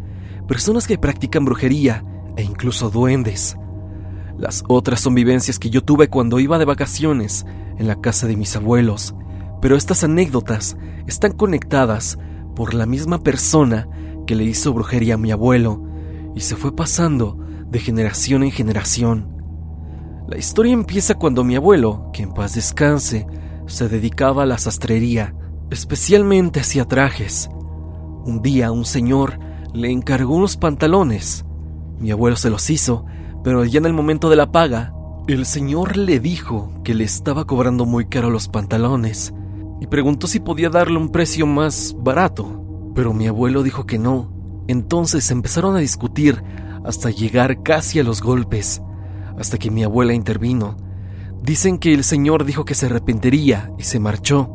personas 0.47 0.87
que 0.87 0.99
practican 0.99 1.45
brujería 1.45 2.05
e 2.37 2.45
incluso 2.45 2.91
duendes. 2.91 3.57
Las 4.41 4.65
otras 4.69 5.01
son 5.01 5.15
vivencias 5.15 5.59
que 5.59 5.69
yo 5.69 5.85
tuve 5.85 6.09
cuando 6.09 6.41
iba 6.41 6.59
de 6.59 6.65
vacaciones 6.65 7.45
en 7.77 7.87
la 7.87 8.01
casa 8.01 8.27
de 8.27 8.39
mis 8.39 8.57
abuelos, 8.57 9.15
pero 9.61 9.77
estas 9.77 10.03
anécdotas 10.03 10.79
están 11.07 11.33
conectadas 11.33 12.19
por 12.57 12.73
la 12.73 12.87
misma 12.87 13.19
persona 13.19 13.87
que 14.27 14.35
le 14.35 14.45
hizo 14.45 14.73
brujería 14.73 15.15
a 15.15 15.19
mi 15.19 15.31
abuelo 15.31 15.85
y 16.35 16.41
se 16.41 16.57
fue 16.57 16.75
pasando 16.75 17.37
de 17.69 17.81
generación 17.81 18.43
en 18.43 18.51
generación. 18.51 19.29
La 20.27 20.39
historia 20.39 20.73
empieza 20.73 21.17
cuando 21.17 21.45
mi 21.45 21.57
abuelo, 21.57 22.09
que 22.15 22.23
en 22.23 22.33
paz 22.33 22.55
descanse, 22.55 23.27
se 23.67 23.91
dedicaba 23.91 24.45
a 24.45 24.47
la 24.47 24.57
sastrería, 24.57 25.35
especialmente 25.71 26.61
hacía 26.61 26.87
trajes. 26.87 27.51
Un 28.25 28.41
día 28.41 28.73
un 28.73 28.87
señor 28.87 29.39
le 29.75 29.91
encargó 29.91 30.35
unos 30.35 30.57
pantalones. 30.57 31.45
Mi 31.99 32.11
abuelo 32.11 32.37
se 32.37 32.49
los 32.49 32.71
hizo, 32.71 33.05
pero 33.43 33.65
ya 33.65 33.79
en 33.79 33.87
el 33.87 33.93
momento 33.93 34.29
de 34.29 34.37
la 34.37 34.53
paga, 34.53 34.93
el 35.27 35.47
señor 35.47 35.97
le 35.97 36.21
dijo 36.21 36.73
que 36.85 36.95
le 36.95 37.05
estaba 37.05 37.47
cobrando 37.47 37.87
muy 37.87 38.07
caro 38.07 38.31
los 38.31 38.49
pantalones 38.49 39.33
y 39.81 39.87
preguntó 39.87 40.27
si 40.27 40.41
podía 40.41 40.69
darle 40.69 40.99
un 40.99 41.11
precio 41.11 41.47
más 41.47 41.95
barato, 41.99 42.93
pero 42.95 43.15
mi 43.15 43.27
abuelo 43.27 43.63
dijo 43.63 43.87
que 43.87 43.99
no. 43.99 44.31
Entonces 44.69 45.31
empezaron 45.31 45.75
a 45.75 45.81
discutir 45.81 46.43
hasta 46.85 47.11
llegar 47.11 47.63
casi 47.63 47.99
a 47.99 48.05
los 48.05 48.23
golpes, 48.23 48.83
hasta 49.39 49.57
que 49.57 49.71
mi 49.71 49.85
abuela 49.85 50.13
intervino. 50.13 50.77
Dicen 51.43 51.79
que 51.79 51.95
el 51.95 52.05
señor 52.05 52.45
dijo 52.45 52.65
que 52.65 52.75
se 52.75 52.87
arrepentiría 52.87 53.73
y 53.79 53.85
se 53.85 54.01
marchó. 54.01 54.51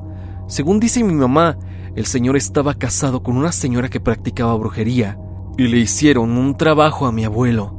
Según 0.47 0.79
dice 0.79 1.03
mi 1.03 1.13
mamá, 1.13 1.57
el 1.95 2.05
señor 2.05 2.35
estaba 2.35 2.75
casado 2.75 3.23
con 3.23 3.35
una 3.37 3.51
señora 3.51 3.89
que 3.89 3.99
practicaba 3.99 4.55
brujería 4.55 5.17
y 5.57 5.67
le 5.67 5.77
hicieron 5.77 6.37
un 6.37 6.55
trabajo 6.55 7.07
a 7.07 7.11
mi 7.11 7.23
abuelo 7.23 7.74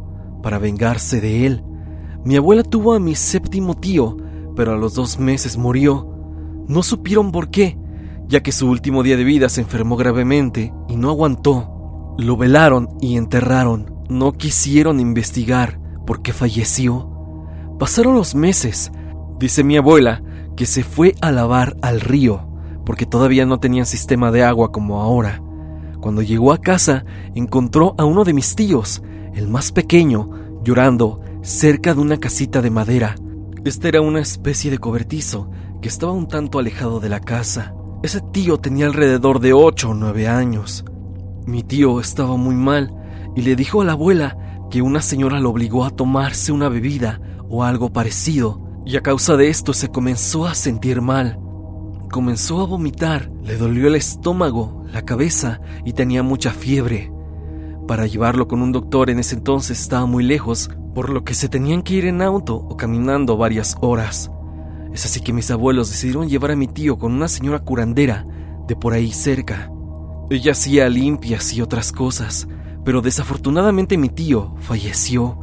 para 0.47 0.61
vengarse 0.61 1.21
de 1.21 1.45
él. 1.45 1.65
Mi 2.25 2.37
abuela 2.37 2.63
tuvo 2.63 2.93
a 2.93 3.01
mi 3.01 3.17
séptimo 3.17 3.75
tío, 3.75 4.17
pero 4.55 4.75
a 4.75 4.77
los 4.77 4.95
dos 4.95 5.19
meses 5.19 5.57
murió. 5.57 6.09
No 6.69 6.85
supieron 6.85 7.33
por 7.33 7.51
qué, 7.51 7.77
ya 8.29 8.45
que 8.45 8.53
su 8.53 8.71
último 8.71 9.03
día 9.03 9.17
de 9.17 9.25
vida 9.25 9.49
se 9.49 9.63
enfermó 9.63 9.97
gravemente 9.97 10.73
y 10.87 10.95
no 10.95 11.11
aguantó. 11.11 12.15
Lo 12.17 12.37
velaron 12.37 12.91
y 13.01 13.17
enterraron. 13.17 13.93
No 14.09 14.35
quisieron 14.35 15.01
investigar 15.01 15.81
por 16.07 16.23
qué 16.23 16.33
falleció. 16.33 17.11
Pasaron 17.81 18.15
los 18.15 18.37
meses. 18.37 18.93
Dice 19.41 19.65
mi 19.65 19.77
abuela 19.77 20.23
que 20.55 20.67
se 20.67 20.85
fue 20.85 21.17
a 21.23 21.33
lavar 21.33 21.77
al 21.83 22.01
río, 22.01 22.47
porque 22.85 23.05
todavía 23.05 23.47
no 23.47 23.59
tenían 23.59 23.85
sistema 23.85 24.31
de 24.31 24.45
agua 24.45 24.71
como 24.71 25.03
ahora. 25.03 25.43
Cuando 26.01 26.23
llegó 26.23 26.53
a 26.53 26.59
casa, 26.59 27.05
encontró 27.35 27.97
a 27.99 28.05
uno 28.05 28.23
de 28.23 28.33
mis 28.33 28.55
tíos, 28.55 29.03
el 29.37 29.49
más 29.49 29.71
pequeño, 29.71 30.31
llorando 30.65 31.21
cerca 31.43 31.95
de 31.95 32.01
una 32.01 32.19
casita 32.19 32.63
de 32.63 32.71
madera. 32.71 33.15
Este 33.65 33.89
era 33.89 34.01
una 34.01 34.21
especie 34.21 34.71
de 34.71 34.79
cobertizo 34.79 35.51
que 35.81 35.89
estaba 35.89 36.13
un 36.13 36.27
tanto 36.27 36.59
alejado 36.59 37.01
de 37.01 37.11
la 37.11 37.21
casa. 37.21 37.75
Ese 38.03 38.21
tío 38.33 38.59
tenía 38.59 38.87
alrededor 38.87 39.41
de 39.41 39.53
ocho 39.53 39.91
o 39.91 39.95
nueve 39.95 40.27
años. 40.27 40.85
Mi 41.47 41.63
tío 41.63 42.01
estaba 42.01 42.37
muy 42.37 42.55
mal 42.55 42.93
y 43.37 43.43
le 43.43 43.55
dijo 43.57 43.83
a 43.83 43.85
la 43.85 43.93
abuela 43.93 44.39
que 44.71 44.83
una 44.83 45.03
señora 45.03 45.39
lo 45.39 45.51
obligó 45.51 45.85
a 45.85 45.91
tomarse 45.91 46.51
una 46.51 46.69
bebida 46.69 47.21
o 47.49 47.63
algo 47.63 47.93
parecido, 47.93 48.61
y 48.85 48.97
a 48.97 49.03
causa 49.03 49.37
de 49.37 49.49
esto 49.49 49.73
se 49.75 49.89
comenzó 49.89 50.47
a 50.47 50.55
sentir 50.55 51.03
mal. 51.03 51.39
Comenzó 52.11 52.61
a 52.61 52.67
vomitar, 52.67 53.31
le 53.45 53.57
dolió 53.57 53.89
el 53.89 53.97
estómago, 53.97 54.85
la 54.93 55.03
cabeza 55.03 55.61
y 55.85 55.93
tenía 55.93 56.23
mucha 56.23 56.53
fiebre. 56.53 57.13
Para 57.87 58.07
llevarlo 58.07 58.49
con 58.49 58.63
un 58.63 58.73
doctor 58.73 59.11
en 59.11 59.21
ese 59.21 59.37
entonces 59.37 59.81
estaba 59.81 60.07
muy 60.07 60.25
lejos, 60.25 60.71
por 60.95 61.09
lo 61.09 61.23
que 61.23 61.35
se 61.35 61.49
tenían 61.49 61.83
que 61.83 61.95
ir 61.95 62.07
en 62.07 62.21
auto 62.21 62.57
o 62.57 62.77
caminando 62.77 63.37
varias 63.37 63.77
horas. 63.81 64.31
Es 64.93 65.05
así 65.05 65.21
que 65.21 65.33
mis 65.33 65.51
abuelos 65.51 65.91
decidieron 65.91 66.29
llevar 66.29 66.51
a 66.51 66.57
mi 66.57 66.67
tío 66.67 66.99
con 66.99 67.13
una 67.13 67.29
señora 67.29 67.61
curandera 67.61 68.27
de 68.67 68.75
por 68.75 68.93
ahí 68.93 69.13
cerca. 69.13 69.71
Ella 70.31 70.53
hacía 70.53 70.89
limpias 70.89 71.53
y 71.53 71.61
otras 71.61 71.93
cosas, 71.93 72.49
pero 72.85 73.03
desafortunadamente 73.03 73.97
mi 73.97 74.09
tío 74.09 74.55
falleció. 74.59 75.39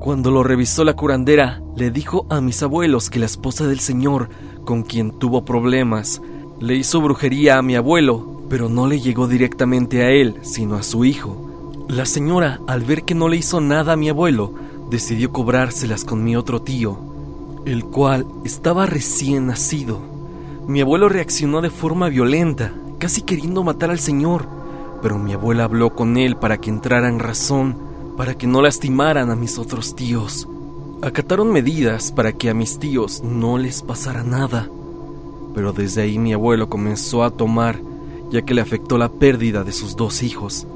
Cuando 0.00 0.30
lo 0.30 0.42
revisó 0.42 0.84
la 0.84 0.94
curandera, 0.94 1.62
le 1.74 1.90
dijo 1.90 2.26
a 2.28 2.42
mis 2.42 2.62
abuelos 2.62 3.08
que 3.08 3.18
la 3.18 3.26
esposa 3.26 3.66
del 3.66 3.80
señor, 3.80 4.28
con 4.64 4.82
quien 4.82 5.18
tuvo 5.18 5.44
problemas, 5.44 6.20
le 6.60 6.76
hizo 6.76 7.00
brujería 7.00 7.56
a 7.56 7.62
mi 7.62 7.76
abuelo, 7.76 8.44
pero 8.50 8.68
no 8.68 8.86
le 8.86 9.00
llegó 9.00 9.26
directamente 9.26 10.02
a 10.02 10.10
él, 10.10 10.36
sino 10.42 10.76
a 10.76 10.82
su 10.82 11.04
hijo. 11.04 11.47
La 11.88 12.04
señora, 12.04 12.60
al 12.66 12.82
ver 12.82 13.04
que 13.04 13.14
no 13.14 13.28
le 13.28 13.38
hizo 13.38 13.62
nada 13.62 13.94
a 13.94 13.96
mi 13.96 14.10
abuelo, 14.10 14.52
decidió 14.90 15.32
cobrárselas 15.32 16.04
con 16.04 16.22
mi 16.22 16.36
otro 16.36 16.60
tío, 16.60 16.98
el 17.64 17.82
cual 17.86 18.26
estaba 18.44 18.84
recién 18.84 19.46
nacido. 19.46 19.98
Mi 20.66 20.82
abuelo 20.82 21.08
reaccionó 21.08 21.62
de 21.62 21.70
forma 21.70 22.10
violenta, 22.10 22.74
casi 22.98 23.22
queriendo 23.22 23.62
matar 23.64 23.90
al 23.90 24.00
señor, 24.00 24.46
pero 25.00 25.18
mi 25.18 25.32
abuela 25.32 25.64
habló 25.64 25.94
con 25.94 26.18
él 26.18 26.36
para 26.36 26.58
que 26.58 26.68
entrara 26.68 27.08
en 27.08 27.20
razón, 27.20 27.74
para 28.18 28.34
que 28.34 28.46
no 28.46 28.60
lastimaran 28.60 29.30
a 29.30 29.34
mis 29.34 29.56
otros 29.56 29.96
tíos. 29.96 30.46
Acataron 31.00 31.50
medidas 31.50 32.12
para 32.12 32.34
que 32.34 32.50
a 32.50 32.54
mis 32.54 32.78
tíos 32.78 33.22
no 33.22 33.56
les 33.56 33.80
pasara 33.80 34.22
nada. 34.22 34.68
Pero 35.54 35.72
desde 35.72 36.02
ahí 36.02 36.18
mi 36.18 36.34
abuelo 36.34 36.68
comenzó 36.68 37.24
a 37.24 37.30
tomar, 37.30 37.80
ya 38.30 38.42
que 38.42 38.52
le 38.52 38.60
afectó 38.60 38.98
la 38.98 39.08
pérdida 39.08 39.64
de 39.64 39.72
sus 39.72 39.96
dos 39.96 40.22
hijos. 40.22 40.66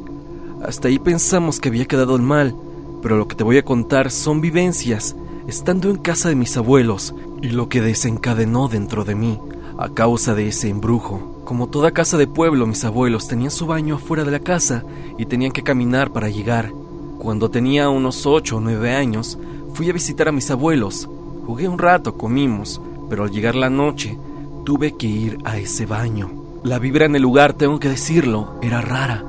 Hasta 0.64 0.88
ahí 0.88 0.98
pensamos 0.98 1.58
que 1.58 1.68
había 1.68 1.86
quedado 1.86 2.14
el 2.14 2.22
mal, 2.22 2.54
pero 3.02 3.16
lo 3.16 3.26
que 3.26 3.34
te 3.34 3.42
voy 3.42 3.58
a 3.58 3.64
contar 3.64 4.10
son 4.10 4.40
vivencias 4.40 5.16
estando 5.48 5.90
en 5.90 5.96
casa 5.96 6.28
de 6.28 6.36
mis 6.36 6.56
abuelos 6.56 7.14
y 7.42 7.48
lo 7.48 7.68
que 7.68 7.80
desencadenó 7.80 8.68
dentro 8.68 9.04
de 9.04 9.16
mí 9.16 9.40
a 9.76 9.88
causa 9.88 10.34
de 10.34 10.48
ese 10.48 10.68
embrujo. 10.68 11.42
Como 11.44 11.68
toda 11.68 11.90
casa 11.90 12.16
de 12.16 12.28
pueblo, 12.28 12.66
mis 12.68 12.84
abuelos 12.84 13.26
tenían 13.26 13.50
su 13.50 13.66
baño 13.66 13.96
afuera 13.96 14.22
de 14.22 14.30
la 14.30 14.38
casa 14.38 14.84
y 15.18 15.26
tenían 15.26 15.50
que 15.50 15.64
caminar 15.64 16.12
para 16.12 16.28
llegar. 16.28 16.70
Cuando 17.18 17.50
tenía 17.50 17.88
unos 17.88 18.24
ocho 18.24 18.58
o 18.58 18.60
nueve 18.60 18.92
años, 18.92 19.38
fui 19.74 19.90
a 19.90 19.92
visitar 19.92 20.28
a 20.28 20.32
mis 20.32 20.50
abuelos. 20.52 21.08
Jugué 21.44 21.68
un 21.68 21.78
rato, 21.78 22.16
comimos, 22.16 22.80
pero 23.10 23.24
al 23.24 23.32
llegar 23.32 23.56
la 23.56 23.70
noche, 23.70 24.16
tuve 24.64 24.96
que 24.96 25.08
ir 25.08 25.38
a 25.44 25.58
ese 25.58 25.86
baño. 25.86 26.30
La 26.62 26.78
vibra 26.78 27.06
en 27.06 27.16
el 27.16 27.22
lugar, 27.22 27.52
tengo 27.52 27.80
que 27.80 27.88
decirlo, 27.88 28.60
era 28.62 28.80
rara. 28.80 29.24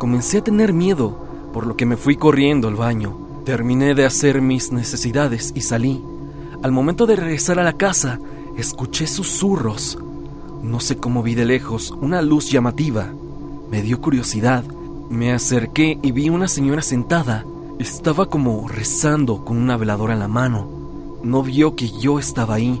Comencé 0.00 0.38
a 0.38 0.42
tener 0.42 0.72
miedo, 0.72 1.14
por 1.52 1.66
lo 1.66 1.76
que 1.76 1.84
me 1.84 1.98
fui 1.98 2.16
corriendo 2.16 2.68
al 2.68 2.74
baño. 2.74 3.18
Terminé 3.44 3.94
de 3.94 4.06
hacer 4.06 4.40
mis 4.40 4.72
necesidades 4.72 5.52
y 5.54 5.60
salí. 5.60 6.02
Al 6.62 6.72
momento 6.72 7.04
de 7.04 7.16
regresar 7.16 7.58
a 7.58 7.64
la 7.64 7.74
casa, 7.74 8.18
escuché 8.56 9.06
susurros. 9.06 9.98
No 10.62 10.80
sé 10.80 10.96
cómo 10.96 11.22
vi 11.22 11.34
de 11.34 11.44
lejos 11.44 11.90
una 12.00 12.22
luz 12.22 12.50
llamativa. 12.50 13.12
Me 13.70 13.82
dio 13.82 14.00
curiosidad. 14.00 14.64
Me 15.10 15.34
acerqué 15.34 15.98
y 16.00 16.12
vi 16.12 16.30
una 16.30 16.48
señora 16.48 16.80
sentada. 16.80 17.44
Estaba 17.78 18.24
como 18.24 18.68
rezando 18.68 19.44
con 19.44 19.58
una 19.58 19.76
veladora 19.76 20.14
en 20.14 20.20
la 20.20 20.28
mano. 20.28 20.66
No 21.22 21.42
vio 21.42 21.76
que 21.76 21.90
yo 21.90 22.18
estaba 22.18 22.54
ahí. 22.54 22.80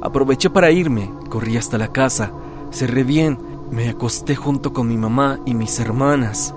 Aproveché 0.00 0.50
para 0.50 0.72
irme, 0.72 1.12
corrí 1.28 1.58
hasta 1.58 1.78
la 1.78 1.92
casa, 1.92 2.32
cerré 2.72 3.04
bien, 3.04 3.38
me 3.70 3.88
acosté 3.88 4.36
junto 4.36 4.72
con 4.72 4.88
mi 4.88 4.96
mamá 4.96 5.40
y 5.44 5.54
mis 5.54 5.78
hermanas. 5.80 6.54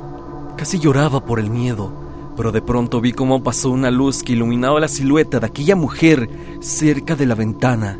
Casi 0.57 0.79
lloraba 0.79 1.25
por 1.25 1.39
el 1.39 1.49
miedo 1.49 2.09
pero 2.39 2.53
de 2.53 2.61
pronto 2.61 3.01
vi 3.01 3.11
cómo 3.11 3.43
pasó 3.43 3.69
una 3.69 3.91
luz 3.91 4.23
que 4.23 4.31
iluminaba 4.31 4.79
la 4.79 4.87
silueta 4.87 5.41
de 5.41 5.47
aquella 5.47 5.75
mujer 5.75 6.29
cerca 6.61 7.17
de 7.17 7.25
la 7.25 7.35
ventana. 7.35 7.99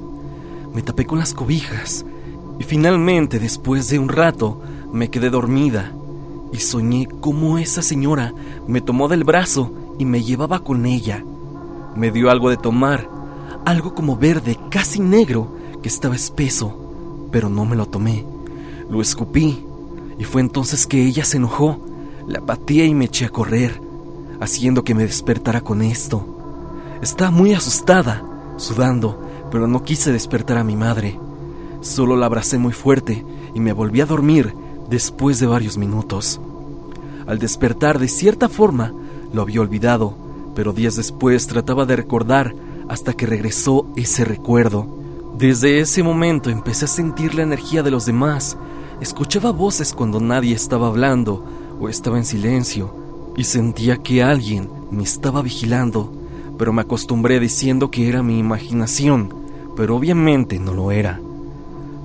Me 0.74 0.82
tapé 0.82 1.06
con 1.06 1.20
las 1.20 1.34
cobijas 1.34 2.06
y 2.58 2.64
finalmente, 2.64 3.38
después 3.38 3.90
de 3.90 4.00
un 4.00 4.08
rato, 4.08 4.62
me 4.94 5.10
quedé 5.10 5.30
dormida 5.30 5.92
y 6.54 6.60
soñé 6.60 7.10
cómo 7.20 7.58
esa 7.58 7.82
señora 7.82 8.34
me 8.66 8.80
tomó 8.80 9.10
del 9.10 9.26
brazo 9.26 9.74
y 10.00 10.06
me 10.06 10.24
llevaba 10.24 10.60
con 10.60 10.86
ella. 10.86 11.22
Me 11.98 12.10
dio 12.10 12.32
algo 12.32 12.50
de 12.50 12.56
tomar, 12.56 13.10
algo 13.66 13.94
como 13.94 14.16
verde, 14.16 14.58
casi 14.70 15.02
negro, 15.02 15.54
que 15.84 15.90
estaba 15.90 16.16
espeso, 16.16 17.28
pero 17.30 17.50
no 17.50 17.66
me 17.66 17.76
lo 17.76 17.88
tomé. 17.88 18.26
Lo 18.90 19.02
escupí 19.02 19.64
y 20.18 20.24
fue 20.24 20.42
entonces 20.42 20.88
que 20.88 21.06
ella 21.06 21.26
se 21.26 21.38
enojó. 21.38 21.80
La 22.28 22.42
pateé 22.42 22.86
y 22.86 22.96
me 22.96 23.06
eché 23.06 23.26
a 23.26 23.30
correr 23.30 23.90
haciendo 24.40 24.84
que 24.84 24.96
me 24.96 25.04
despertara 25.04 25.62
con 25.62 25.82
esto. 25.82 26.26
Estaba 27.02 27.32
muy 27.32 27.54
asustada, 27.54 28.24
sudando, 28.58 29.22
pero 29.52 29.68
no 29.68 29.84
quise 29.84 30.12
despertar 30.12 30.58
a 30.58 30.64
mi 30.64 30.76
madre. 30.76 31.20
Solo 31.82 32.16
la 32.16 32.26
abracé 32.26 32.58
muy 32.58 32.74
fuerte 32.74 33.26
y 33.54 33.60
me 33.60 33.74
volví 33.74 34.02
a 34.02 34.06
dormir 34.06 34.54
después 34.90 35.40
de 35.40 35.48
varios 35.48 35.78
minutos. 35.78 36.40
Al 37.28 37.40
despertar, 37.40 38.00
de 38.00 38.08
cierta 38.08 38.50
forma, 38.50 38.94
lo 39.34 39.42
había 39.42 39.62
olvidado, 39.62 40.16
pero 40.56 40.74
días 40.74 40.96
después 40.96 41.48
trataba 41.48 41.86
de 41.86 41.96
recordar 41.96 42.56
hasta 42.88 43.14
que 43.14 43.28
regresó 43.28 43.86
ese 43.96 44.26
recuerdo. 44.26 44.88
Desde 45.38 45.80
ese 45.80 46.02
momento 46.02 46.50
empecé 46.50 46.86
a 46.86 46.90
sentir 46.90 47.36
la 47.36 47.44
energía 47.44 47.84
de 47.84 47.92
los 47.92 48.06
demás. 48.06 48.58
Escuchaba 49.02 49.52
voces 49.52 49.94
cuando 49.94 50.20
nadie 50.20 50.54
estaba 50.54 50.88
hablando 50.88 51.46
o 51.80 51.88
estaba 51.88 52.18
en 52.18 52.26
silencio 52.26 52.94
y 53.38 53.46
sentía 53.46 53.96
que 53.96 54.22
alguien 54.22 54.70
me 54.92 55.04
estaba 55.04 55.42
vigilando, 55.42 56.12
pero 56.58 56.74
me 56.74 56.82
acostumbré 56.82 57.40
diciendo 57.40 57.92
que 57.92 58.10
era 58.10 58.24
mi 58.24 58.40
imaginación, 58.40 59.34
pero 59.78 59.96
obviamente 59.96 60.60
no 60.60 60.74
lo 60.74 60.92
era. 60.92 61.22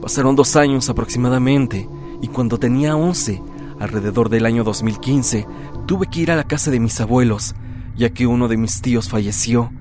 Pasaron 0.01 0.37
dos 0.37 0.55
años 0.55 0.89
aproximadamente 0.89 1.89
y 2.23 2.29
cuando 2.29 2.59
tenía 2.59 2.95
once, 2.95 3.43
alrededor 3.81 4.29
del 4.29 4.47
año 4.47 4.63
2015, 4.63 5.49
tuve 5.87 6.07
que 6.07 6.21
ir 6.21 6.31
a 6.31 6.37
la 6.37 6.45
casa 6.45 6.71
de 6.71 6.79
mis 6.79 7.01
abuelos, 7.01 7.57
ya 7.97 8.11
que 8.11 8.29
uno 8.29 8.47
de 8.47 8.57
mis 8.57 8.81
tíos 8.83 9.09
falleció, 9.09 9.73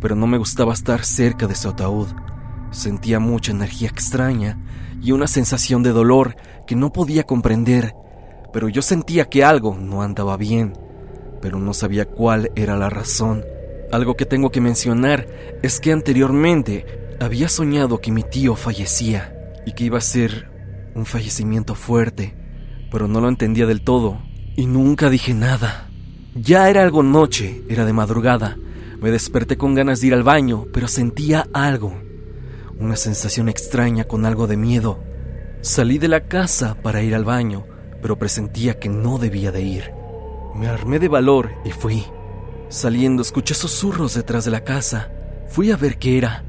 pero 0.00 0.14
no 0.14 0.28
me 0.28 0.38
gustaba 0.38 0.72
estar 0.72 1.04
cerca 1.04 1.48
de 1.48 1.56
su 1.56 1.68
ataúd. 1.68 2.06
Sentía 2.70 3.18
mucha 3.18 3.50
energía 3.50 3.88
extraña 3.88 4.56
y 5.00 5.12
una 5.12 5.26
sensación 5.26 5.82
de 5.82 5.90
dolor 5.90 6.36
que 6.66 6.76
no 6.76 6.92
podía 6.92 7.24
comprender, 7.24 7.94
pero 8.52 8.68
yo 8.68 8.82
sentía 8.82 9.26
que 9.26 9.44
algo 9.44 9.76
no 9.76 10.02
andaba 10.02 10.36
bien 10.36 10.74
pero 11.40 11.58
no 11.58 11.74
sabía 11.74 12.04
cuál 12.04 12.50
era 12.54 12.76
la 12.76 12.90
razón. 12.90 13.44
Algo 13.92 14.16
que 14.16 14.26
tengo 14.26 14.50
que 14.50 14.60
mencionar 14.60 15.26
es 15.62 15.80
que 15.80 15.92
anteriormente 15.92 17.16
había 17.20 17.48
soñado 17.48 18.00
que 18.00 18.12
mi 18.12 18.22
tío 18.22 18.54
fallecía 18.54 19.34
y 19.66 19.72
que 19.72 19.84
iba 19.84 19.98
a 19.98 20.02
ser 20.02 20.48
un 20.94 21.06
fallecimiento 21.06 21.74
fuerte, 21.74 22.36
pero 22.90 23.08
no 23.08 23.20
lo 23.20 23.28
entendía 23.28 23.66
del 23.66 23.82
todo 23.82 24.20
y 24.56 24.66
nunca 24.66 25.10
dije 25.10 25.34
nada. 25.34 25.88
Ya 26.34 26.70
era 26.70 26.82
algo 26.82 27.02
noche, 27.02 27.62
era 27.68 27.84
de 27.84 27.92
madrugada. 27.92 28.56
Me 29.00 29.10
desperté 29.10 29.56
con 29.56 29.74
ganas 29.74 30.00
de 30.00 30.08
ir 30.08 30.14
al 30.14 30.22
baño, 30.22 30.66
pero 30.72 30.86
sentía 30.86 31.46
algo, 31.52 31.94
una 32.80 32.96
sensación 32.96 33.48
extraña 33.48 34.04
con 34.04 34.24
algo 34.24 34.46
de 34.46 34.56
miedo. 34.56 34.98
Salí 35.60 35.98
de 35.98 36.08
la 36.08 36.26
casa 36.26 36.76
para 36.82 37.02
ir 37.02 37.14
al 37.14 37.24
baño, 37.24 37.66
pero 38.00 38.18
presentía 38.18 38.78
que 38.78 38.88
no 38.88 39.18
debía 39.18 39.52
de 39.52 39.60
ir. 39.60 39.92
Me 40.54 40.66
armé 40.66 40.98
de 40.98 41.08
valor 41.08 41.50
y 41.64 41.70
fui. 41.70 42.04
Saliendo 42.70 43.20
escuché 43.20 43.54
susurros 43.54 44.14
detrás 44.14 44.46
de 44.46 44.50
la 44.50 44.64
casa. 44.64 45.10
Fui 45.48 45.70
a 45.70 45.76
ver 45.76 45.98
qué 45.98 46.16
era. 46.16 46.44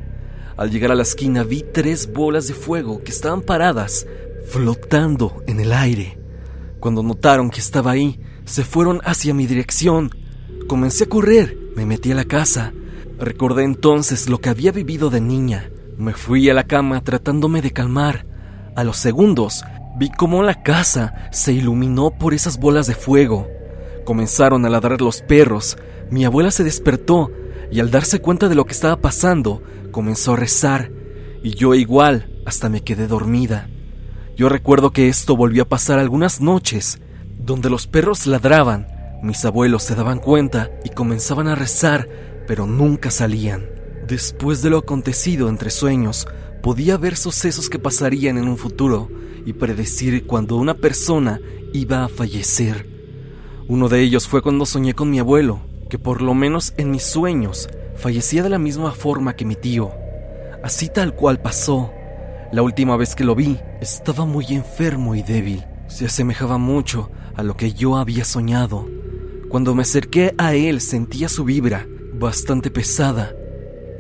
Al 0.55 0.71
llegar 0.71 0.91
a 0.91 0.95
la 0.95 1.03
esquina 1.03 1.43
vi 1.43 1.63
tres 1.63 2.11
bolas 2.11 2.47
de 2.47 2.53
fuego 2.53 3.03
que 3.03 3.11
estaban 3.11 3.41
paradas, 3.41 4.07
flotando 4.47 5.43
en 5.47 5.59
el 5.59 5.73
aire. 5.73 6.17
Cuando 6.79 7.03
notaron 7.03 7.50
que 7.50 7.59
estaba 7.59 7.91
ahí, 7.91 8.19
se 8.45 8.63
fueron 8.63 9.01
hacia 9.03 9.33
mi 9.33 9.47
dirección. 9.47 10.11
Comencé 10.67 11.03
a 11.03 11.09
correr, 11.09 11.57
me 11.75 11.85
metí 11.85 12.11
a 12.11 12.15
la 12.15 12.25
casa. 12.25 12.73
Recordé 13.19 13.63
entonces 13.63 14.29
lo 14.29 14.39
que 14.39 14.50
había 14.50 14.71
vivido 14.71 15.09
de 15.09 15.21
niña. 15.21 15.70
Me 16.01 16.13
fui 16.13 16.50
a 16.50 16.55
la 16.55 16.63
cama 16.63 17.03
tratándome 17.03 17.62
de 17.62 17.70
calmar. 17.70 18.25
A 18.75 18.84
los 18.84 18.98
segundos 18.98 19.63
vi 20.00 20.10
cómo 20.10 20.41
la 20.41 20.63
casa 20.63 21.29
se 21.31 21.53
iluminó 21.53 22.10
por 22.10 22.34
esas 22.34 22.58
bolas 22.58 22.88
de 22.88 22.96
fuego. 22.96 23.48
Comenzaron 24.03 24.65
a 24.65 24.70
ladrar 24.72 25.00
los 25.00 25.22
perros. 25.22 25.77
Mi 26.10 26.25
abuela 26.25 26.50
se 26.50 26.63
despertó 26.63 27.29
y 27.72 27.81
al 27.81 27.91
darse 27.91 28.20
cuenta 28.20 28.50
de 28.50 28.55
lo 28.55 28.65
que 28.65 28.72
estaba 28.72 29.00
pasando, 29.00 29.62
comenzó 29.91 30.34
a 30.34 30.38
rezar. 30.38 30.89
Y 31.43 31.51
yo 31.51 31.75
igual, 31.75 32.41
hasta 32.48 32.67
me 32.67 32.81
quedé 32.81 33.05
dormida. 33.05 33.70
Yo 34.36 34.50
recuerdo 34.50 34.89
que 34.89 35.08
esto 35.08 35.38
volvió 35.38 35.62
a 35.62 35.70
pasar 35.70 36.00
algunas 36.00 36.41
noches, 36.41 37.00
donde 37.38 37.70
los 37.70 37.86
perros 37.86 38.25
ladraban, 38.25 38.88
mis 39.22 39.46
abuelos 39.46 39.84
se 39.84 39.93
daban 39.93 40.17
cuenta 40.17 40.72
y 40.84 40.89
comenzaban 40.89 41.48
a 41.48 41.53
rezar, 41.53 42.08
pero 42.48 42.65
nunca 42.65 43.12
salían. 43.12 43.80
Después 44.12 44.62
de 44.62 44.70
lo 44.70 44.80
acontecido 44.80 45.48
entre 45.48 45.70
sueños, 45.70 46.27
podía 46.62 46.98
ver 46.98 47.15
sucesos 47.15 47.70
que 47.70 47.80
pasarían 47.80 48.38
en 48.38 48.50
un 48.50 48.58
futuro 48.58 49.08
y 49.46 49.53
predecir 49.53 50.27
cuando 50.27 50.58
una 50.58 50.74
persona 50.74 51.39
iba 51.72 52.03
a 52.03 52.10
fallecer. 52.10 52.89
Uno 53.70 53.88
de 53.88 54.01
ellos 54.01 54.27
fue 54.27 54.41
cuando 54.41 54.65
soñé 54.65 54.94
con 54.94 55.10
mi 55.10 55.20
abuelo, 55.20 55.62
que 55.89 55.98
por 55.98 56.22
lo 56.22 56.34
menos 56.34 56.74
en 56.75 56.91
mis 56.91 57.03
sueños 57.03 57.70
fallecía 57.96 58.44
de 58.44 58.50
la 58.50 58.60
misma 58.60 58.91
forma 58.91 59.38
que 59.38 59.46
mi 59.46 59.56
tío. 59.56 59.91
Así 60.62 60.89
tal 60.89 61.15
cual 61.15 61.41
pasó. 61.41 61.94
La 62.51 62.63
última 62.63 62.98
vez 62.98 63.15
que 63.15 63.24
lo 63.24 63.34
vi, 63.34 63.60
estaba 63.80 64.25
muy 64.25 64.46
enfermo 64.50 65.15
y 65.15 65.24
débil. 65.24 65.63
Se 65.88 66.06
asemejaba 66.06 66.58
mucho 66.58 67.10
a 67.34 67.44
lo 67.44 67.56
que 67.56 67.72
yo 67.72 67.96
había 67.96 68.25
soñado. 68.25 68.89
Cuando 69.48 69.74
me 69.74 69.84
acerqué 69.84 70.36
a 70.38 70.53
él 70.53 70.82
sentía 70.82 71.30
su 71.30 71.46
vibra, 71.46 71.88
bastante 72.13 72.70
pesada, 72.72 73.34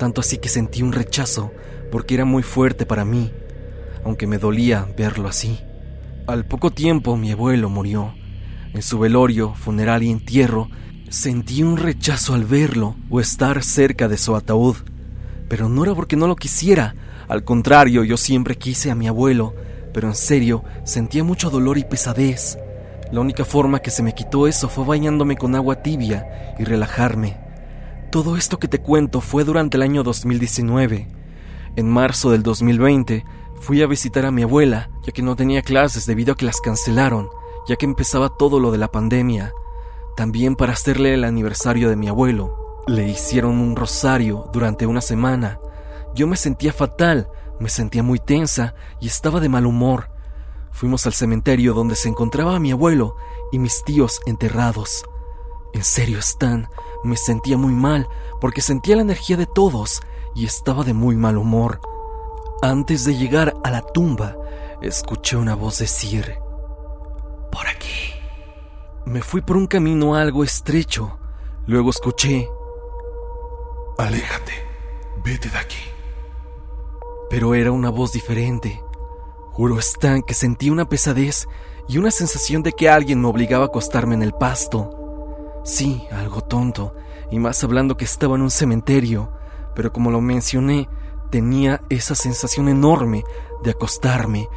tanto 0.01 0.21
así 0.21 0.39
que 0.39 0.49
sentí 0.49 0.81
un 0.81 0.93
rechazo 0.93 1.51
porque 1.91 2.15
era 2.15 2.25
muy 2.25 2.41
fuerte 2.41 2.87
para 2.87 3.05
mí, 3.05 3.31
aunque 4.03 4.25
me 4.25 4.39
dolía 4.39 4.87
verlo 4.97 5.27
así. 5.27 5.59
Al 6.25 6.43
poco 6.43 6.71
tiempo 6.71 7.17
mi 7.17 7.31
abuelo 7.31 7.69
murió. 7.69 8.15
En 8.73 8.81
su 8.81 8.97
velorio, 8.97 9.53
funeral 9.53 10.01
y 10.01 10.09
entierro, 10.09 10.69
sentí 11.09 11.61
un 11.61 11.77
rechazo 11.77 12.33
al 12.33 12.45
verlo 12.45 12.95
o 13.11 13.19
estar 13.19 13.61
cerca 13.61 14.07
de 14.07 14.17
su 14.17 14.35
ataúd. 14.35 14.77
Pero 15.47 15.69
no 15.69 15.83
era 15.83 15.93
porque 15.93 16.15
no 16.15 16.25
lo 16.25 16.35
quisiera, 16.35 16.95
al 17.27 17.43
contrario, 17.43 18.03
yo 18.03 18.17
siempre 18.17 18.57
quise 18.57 18.89
a 18.89 18.95
mi 18.95 19.07
abuelo, 19.07 19.53
pero 19.93 20.07
en 20.07 20.15
serio 20.15 20.63
sentía 20.83 21.23
mucho 21.23 21.51
dolor 21.51 21.77
y 21.77 21.83
pesadez. 21.83 22.57
La 23.11 23.19
única 23.19 23.45
forma 23.45 23.83
que 23.83 23.91
se 23.91 24.01
me 24.01 24.15
quitó 24.15 24.47
eso 24.47 24.67
fue 24.67 24.83
bañándome 24.83 25.37
con 25.37 25.55
agua 25.55 25.83
tibia 25.83 26.55
y 26.57 26.63
relajarme. 26.63 27.40
Todo 28.11 28.37
esto 28.37 28.59
que 28.59 28.67
te 28.67 28.81
cuento 28.81 29.21
fue 29.21 29.43
durante 29.43 29.77
el 29.77 29.83
año 29.83 30.03
2019. 30.03 31.07
En 31.75 31.89
marzo 31.89 32.31
del 32.31 32.43
2020 32.43 33.25
fui 33.61 33.81
a 33.81 33.87
visitar 33.87 34.25
a 34.25 34.31
mi 34.31 34.43
abuela, 34.43 34.89
ya 35.03 35.11
que 35.13 35.21
no 35.21 35.35
tenía 35.35 35.61
clases 35.61 36.05
debido 36.05 36.33
a 36.33 36.35
que 36.35 36.45
las 36.45 36.59
cancelaron 36.59 37.29
ya 37.67 37.75
que 37.75 37.85
empezaba 37.85 38.29
todo 38.29 38.59
lo 38.59 38.71
de 38.71 38.77
la 38.77 38.91
pandemia. 38.91 39.53
También 40.15 40.55
para 40.55 40.73
hacerle 40.73 41.13
el 41.13 41.23
aniversario 41.23 41.89
de 41.89 41.95
mi 41.95 42.07
abuelo. 42.07 42.83
Le 42.87 43.07
hicieron 43.07 43.59
un 43.59 43.75
rosario 43.75 44.49
durante 44.51 44.85
una 44.85 45.01
semana. 45.01 45.59
Yo 46.15 46.27
me 46.27 46.35
sentía 46.35 46.73
fatal, 46.73 47.29
me 47.59 47.69
sentía 47.69 48.03
muy 48.03 48.19
tensa 48.19 48.73
y 48.99 49.07
estaba 49.07 49.39
de 49.39 49.49
mal 49.49 49.65
humor. 49.65 50.09
Fuimos 50.71 51.05
al 51.05 51.13
cementerio 51.13 51.73
donde 51.73 51.95
se 51.95 52.09
encontraba 52.09 52.59
mi 52.59 52.71
abuelo 52.71 53.15
y 53.51 53.59
mis 53.59 53.83
tíos 53.83 54.19
enterrados. 54.25 55.05
En 55.73 55.83
serio, 55.83 56.19
Stan, 56.19 56.67
me 57.03 57.17
sentía 57.17 57.57
muy 57.57 57.73
mal 57.73 58.07
porque 58.39 58.61
sentía 58.61 58.95
la 58.95 59.01
energía 59.01 59.37
de 59.37 59.45
todos 59.45 60.01
y 60.35 60.45
estaba 60.45 60.83
de 60.83 60.93
muy 60.93 61.15
mal 61.15 61.37
humor. 61.37 61.81
Antes 62.61 63.05
de 63.05 63.15
llegar 63.15 63.55
a 63.63 63.71
la 63.71 63.81
tumba, 63.81 64.35
escuché 64.81 65.35
una 65.35 65.55
voz 65.55 65.79
decir, 65.79 66.37
por 67.51 67.67
aquí. 67.67 68.13
Me 69.05 69.21
fui 69.21 69.41
por 69.41 69.57
un 69.57 69.67
camino 69.67 70.15
algo 70.15 70.43
estrecho. 70.43 71.17
Luego 71.65 71.89
escuché... 71.89 72.47
Aléjate. 73.97 74.53
Vete 75.23 75.49
de 75.49 75.57
aquí. 75.57 75.83
Pero 77.29 77.55
era 77.55 77.71
una 77.71 77.89
voz 77.89 78.13
diferente. 78.13 78.83
Juro 79.51 79.79
Stan 79.79 80.21
que 80.21 80.33
sentí 80.33 80.69
una 80.69 80.87
pesadez 80.87 81.47
y 81.87 81.97
una 81.97 82.11
sensación 82.11 82.63
de 82.63 82.71
que 82.73 82.89
alguien 82.89 83.21
me 83.21 83.27
obligaba 83.27 83.65
a 83.65 83.67
acostarme 83.67 84.15
en 84.15 84.23
el 84.23 84.33
pasto. 84.33 85.00
Sí, 85.63 86.05
algo 86.11 86.41
tonto, 86.41 86.95
y 87.29 87.39
más 87.39 87.63
hablando 87.63 87.97
que 87.97 88.05
estaba 88.05 88.35
en 88.35 88.41
un 88.41 88.51
cementerio, 88.51 89.31
pero 89.75 89.93
como 89.93 90.11
lo 90.11 90.21
mencioné, 90.21 90.89
tenía 91.29 91.81
esa 91.89 92.15
sensación 92.15 92.67
enorme 92.67 93.23
de 93.63 93.71
acostarme. 93.71 94.49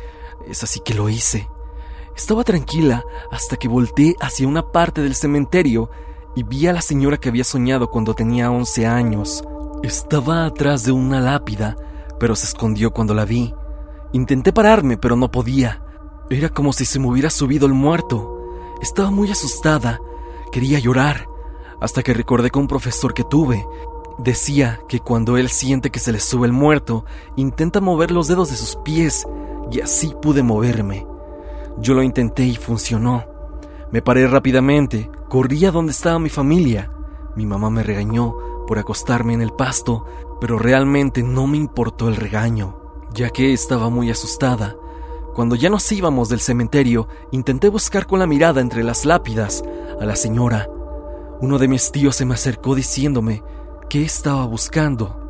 Es 0.47 0.63
así 0.63 0.81
que 0.81 0.95
lo 0.95 1.09
hice. 1.09 1.49
Estaba 2.17 2.45
tranquila 2.45 3.05
hasta 3.31 3.57
que 3.57 3.69
volteé 3.69 4.15
hacia 4.21 4.47
una 4.47 4.71
parte 4.71 5.03
del 5.03 5.15
cementerio 5.15 5.91
y 6.37 6.43
vi 6.43 6.67
a 6.67 6.73
la 6.73 6.83
señora 6.83 7.17
que 7.17 7.29
había 7.29 7.45
soñado 7.45 7.91
cuando 7.91 8.15
tenía 8.15 8.51
11 8.51 8.87
años. 8.87 9.45
Estaba 9.83 10.47
atrás 10.47 10.85
de 10.85 10.93
una 10.93 11.21
lápida, 11.21 11.77
pero 12.19 12.37
se 12.37 12.47
escondió 12.47 12.93
cuando 12.93 13.15
la 13.15 13.25
vi. 13.25 13.55
Intenté 14.13 14.53
pararme, 14.53 14.97
pero 14.97 15.17
no 15.17 15.31
podía. 15.31 15.83
Era 16.31 16.49
como 16.49 16.73
si 16.73 16.85
se 16.85 16.99
me 16.99 17.09
hubiera 17.09 17.31
subido 17.31 17.67
el 17.67 17.75
muerto. 17.75 18.41
Estaba 18.81 19.11
muy 19.11 19.31
asustada. 19.31 20.01
Quería 20.55 20.79
llorar, 20.79 21.27
hasta 21.81 22.05
que 22.05 22.15
recordé 22.15 22.49
que 22.49 22.61
un 22.61 22.69
profesor 22.69 23.13
que 23.13 23.25
tuve 23.25 23.67
decía 24.19 24.79
que 24.89 25.01
cuando 25.01 25.37
él 25.37 25.49
siente 25.49 25.91
que 25.91 25.99
se 25.99 26.13
le 26.13 26.21
sube 26.21 26.47
el 26.47 26.53
muerto, 26.53 27.05
intenta 27.35 27.81
mover 27.81 28.13
los 28.13 28.29
dedos 28.29 28.51
de 28.51 28.57
sus 28.57 28.77
pies, 28.77 29.27
y 29.73 29.81
así 29.81 30.15
pude 30.23 30.45
moverme. 30.45 31.09
Yo 31.79 31.95
lo 31.95 32.05
intenté 32.05 32.45
y 32.45 32.55
funcionó. 32.55 33.25
Me 33.91 34.01
paré 34.01 34.29
rápidamente, 34.29 35.11
corrí 35.29 35.65
a 35.65 35.73
donde 35.73 35.91
estaba 35.91 36.21
mi 36.21 36.29
familia. 36.29 36.93
Mi 37.35 37.47
mamá 37.47 37.69
me 37.69 37.83
regañó 37.83 38.37
por 38.69 38.79
acostarme 38.79 39.35
en 39.35 39.43
el 39.43 39.51
pasto, 39.51 40.05
pero 40.41 40.57
realmente 40.57 41.25
no 41.25 41.49
me 41.49 41.57
importó 41.57 42.07
el 42.07 42.15
regaño, 42.15 42.79
ya 43.13 43.31
que 43.31 43.53
estaba 43.53 43.91
muy 43.91 44.09
asustada. 44.09 44.77
Cuando 45.35 45.57
ya 45.57 45.69
nos 45.69 45.91
íbamos 45.91 46.29
del 46.29 46.41
cementerio, 46.41 47.09
intenté 47.33 47.69
buscar 47.69 48.07
con 48.07 48.21
la 48.21 48.27
mirada 48.27 48.61
entre 48.61 48.85
las 48.85 49.05
lápidas 49.05 49.65
a 50.01 50.05
la 50.05 50.15
señora. 50.15 50.69
Uno 51.41 51.59
de 51.59 51.67
mis 51.67 51.91
tíos 51.91 52.15
se 52.15 52.25
me 52.25 52.35
acercó 52.35 52.77
diciéndome 52.77 53.43
qué 53.91 54.03
estaba 54.03 54.47
buscando. 54.47 55.21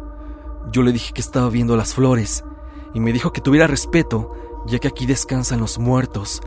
Yo 0.70 0.82
le 0.82 0.92
dije 0.92 1.14
que 1.14 1.22
estaba 1.22 1.48
viendo 1.48 1.74
las 1.76 1.94
flores 1.94 2.44
y 2.92 3.00
me 3.00 3.12
dijo 3.12 3.32
que 3.32 3.40
tuviera 3.40 3.66
respeto 3.66 4.32
ya 4.66 4.78
que 4.78 4.88
aquí 4.88 5.06
descansan 5.06 5.60
los 5.60 5.78
muertos. 5.78 6.42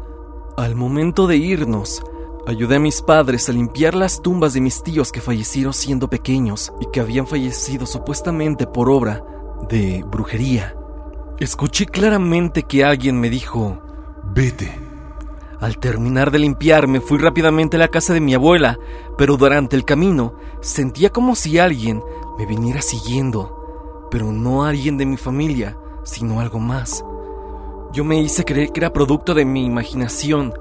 Al 0.56 0.76
momento 0.76 1.28
de 1.28 1.38
irnos, 1.38 2.04
ayudé 2.46 2.76
a 2.76 2.80
mis 2.80 3.02
padres 3.02 3.50
a 3.50 3.54
limpiar 3.54 3.96
las 3.96 4.22
tumbas 4.22 4.54
de 4.54 4.62
mis 4.62 4.84
tíos 4.84 5.12
que 5.12 5.22
fallecieron 5.22 5.74
siendo 5.74 6.10
pequeños 6.10 6.74
y 6.80 6.86
que 6.92 7.00
habían 7.00 7.28
fallecido 7.28 7.86
supuestamente 7.86 8.68
por 8.68 8.90
obra 8.90 9.24
de 9.70 10.04
brujería. 10.08 10.76
Escuché 11.40 11.86
claramente 11.86 12.64
que 12.64 12.84
alguien 12.84 13.20
me 13.20 13.30
dijo, 13.30 13.80
Vete. 14.24 14.80
Al 15.60 15.78
terminar 15.78 16.32
de 16.32 16.40
limpiar 16.40 16.88
me 16.88 17.00
fui 17.00 17.20
rápidamente 17.20 17.78
a 17.78 17.80
la 17.80 17.90
casa 17.90 18.12
de 18.14 18.22
mi 18.22 18.34
abuela, 18.34 18.80
pero 19.20 19.38
durante 19.38 19.76
el 19.76 19.86
camino 19.86 20.34
sentía 20.62 21.12
como 21.12 21.36
si 21.36 21.60
alguien 21.60 22.02
me 22.40 22.48
viniera 22.48 22.82
siguiendo, 22.82 24.08
pero 24.10 24.32
no 24.32 24.64
alguien 24.64 24.98
de 24.98 25.06
mi 25.06 25.16
familia, 25.16 25.78
sino 26.04 26.40
algo 26.40 26.60
más. 26.60 27.06
Yo 27.94 28.04
me 28.04 28.20
hice 28.20 28.44
creer 28.44 28.72
que 28.72 28.80
era 28.80 28.92
producto 28.92 29.36
de 29.36 29.46
mi 29.46 29.64
imaginación. 29.64 30.54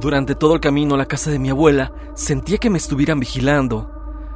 Durante 0.00 0.34
todo 0.34 0.54
el 0.54 0.60
camino 0.60 0.96
a 0.96 0.98
la 0.98 1.06
casa 1.06 1.30
de 1.30 1.38
mi 1.38 1.50
abuela, 1.50 1.92
sentía 2.14 2.58
que 2.58 2.70
me 2.70 2.78
estuvieran 2.78 3.20
vigilando. 3.20 3.90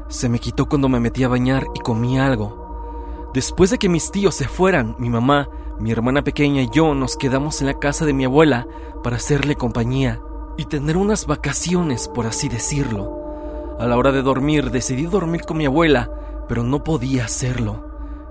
Se 0.08 0.28
me 0.28 0.38
quitó 0.38 0.66
cuando 0.66 0.88
me 0.88 1.00
metí 1.00 1.24
a 1.24 1.28
bañar 1.28 1.66
y 1.74 1.80
comí 1.80 2.18
algo. 2.18 3.28
Después 3.34 3.70
de 3.70 3.78
que 3.78 3.88
mis 3.88 4.10
tíos 4.10 4.36
se 4.36 4.48
fueran, 4.48 4.96
mi 4.98 5.08
mamá, 5.08 5.48
mi 5.80 5.90
hermana 5.90 6.22
pequeña 6.22 6.60
y 6.60 6.68
yo 6.68 6.94
nos 6.94 7.16
quedamos 7.16 7.62
en 7.62 7.66
la 7.66 7.78
casa 7.78 8.04
de 8.04 8.12
mi 8.12 8.26
abuela 8.26 8.66
para 9.02 9.16
hacerle 9.16 9.56
compañía 9.56 10.20
y 10.58 10.66
tener 10.66 10.98
unas 10.98 11.26
vacaciones, 11.26 12.06
por 12.06 12.26
así 12.26 12.50
decirlo. 12.50 13.76
A 13.78 13.86
la 13.86 13.96
hora 13.96 14.12
de 14.12 14.20
dormir 14.20 14.70
decidí 14.70 15.06
dormir 15.06 15.40
con 15.42 15.56
mi 15.56 15.64
abuela, 15.64 16.10
pero 16.48 16.62
no 16.62 16.84
podía 16.84 17.24
hacerlo. 17.24 17.88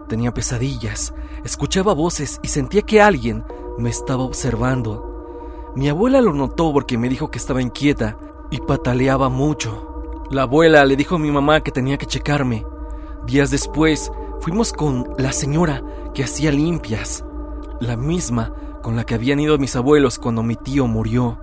Tenía 0.08 0.32
pesadillas, 0.32 1.16
escuchaba 1.44 1.94
voces 1.94 2.40
y 2.44 2.50
sentía 2.50 2.84
que 2.84 3.02
alguien 3.02 3.44
me 3.80 3.90
estaba 3.90 4.24
observando. 4.24 5.72
Mi 5.76 5.90
abuela 5.90 6.22
lo 6.22 6.34
notó 6.34 6.72
porque 6.72 7.00
me 7.00 7.10
dijo 7.10 7.32
que 7.32 7.40
estaba 7.40 7.64
inquieta 7.64 8.16
y 8.52 8.60
pataleaba 8.60 9.30
mucho. 9.30 10.24
La 10.30 10.44
abuela 10.44 10.86
le 10.86 10.96
dijo 10.96 11.16
a 11.16 11.20
mi 11.20 11.32
mamá 11.32 11.62
que 11.62 11.72
tenía 11.72 11.98
que 11.98 12.06
checarme. 12.06 12.64
Días 13.26 13.50
después 13.50 14.12
fuimos 14.40 14.72
con 14.72 15.16
la 15.18 15.32
señora 15.32 15.84
que 16.14 16.24
hacía 16.24 16.52
limpias, 16.52 17.26
la 17.80 17.98
misma 17.98 18.54
con 18.82 18.96
la 18.96 19.06
que 19.06 19.16
habían 19.16 19.40
ido 19.40 19.58
mis 19.58 19.76
abuelos 19.76 20.20
cuando 20.20 20.44
mi 20.44 20.56
tío 20.56 20.88
murió. 20.88 21.40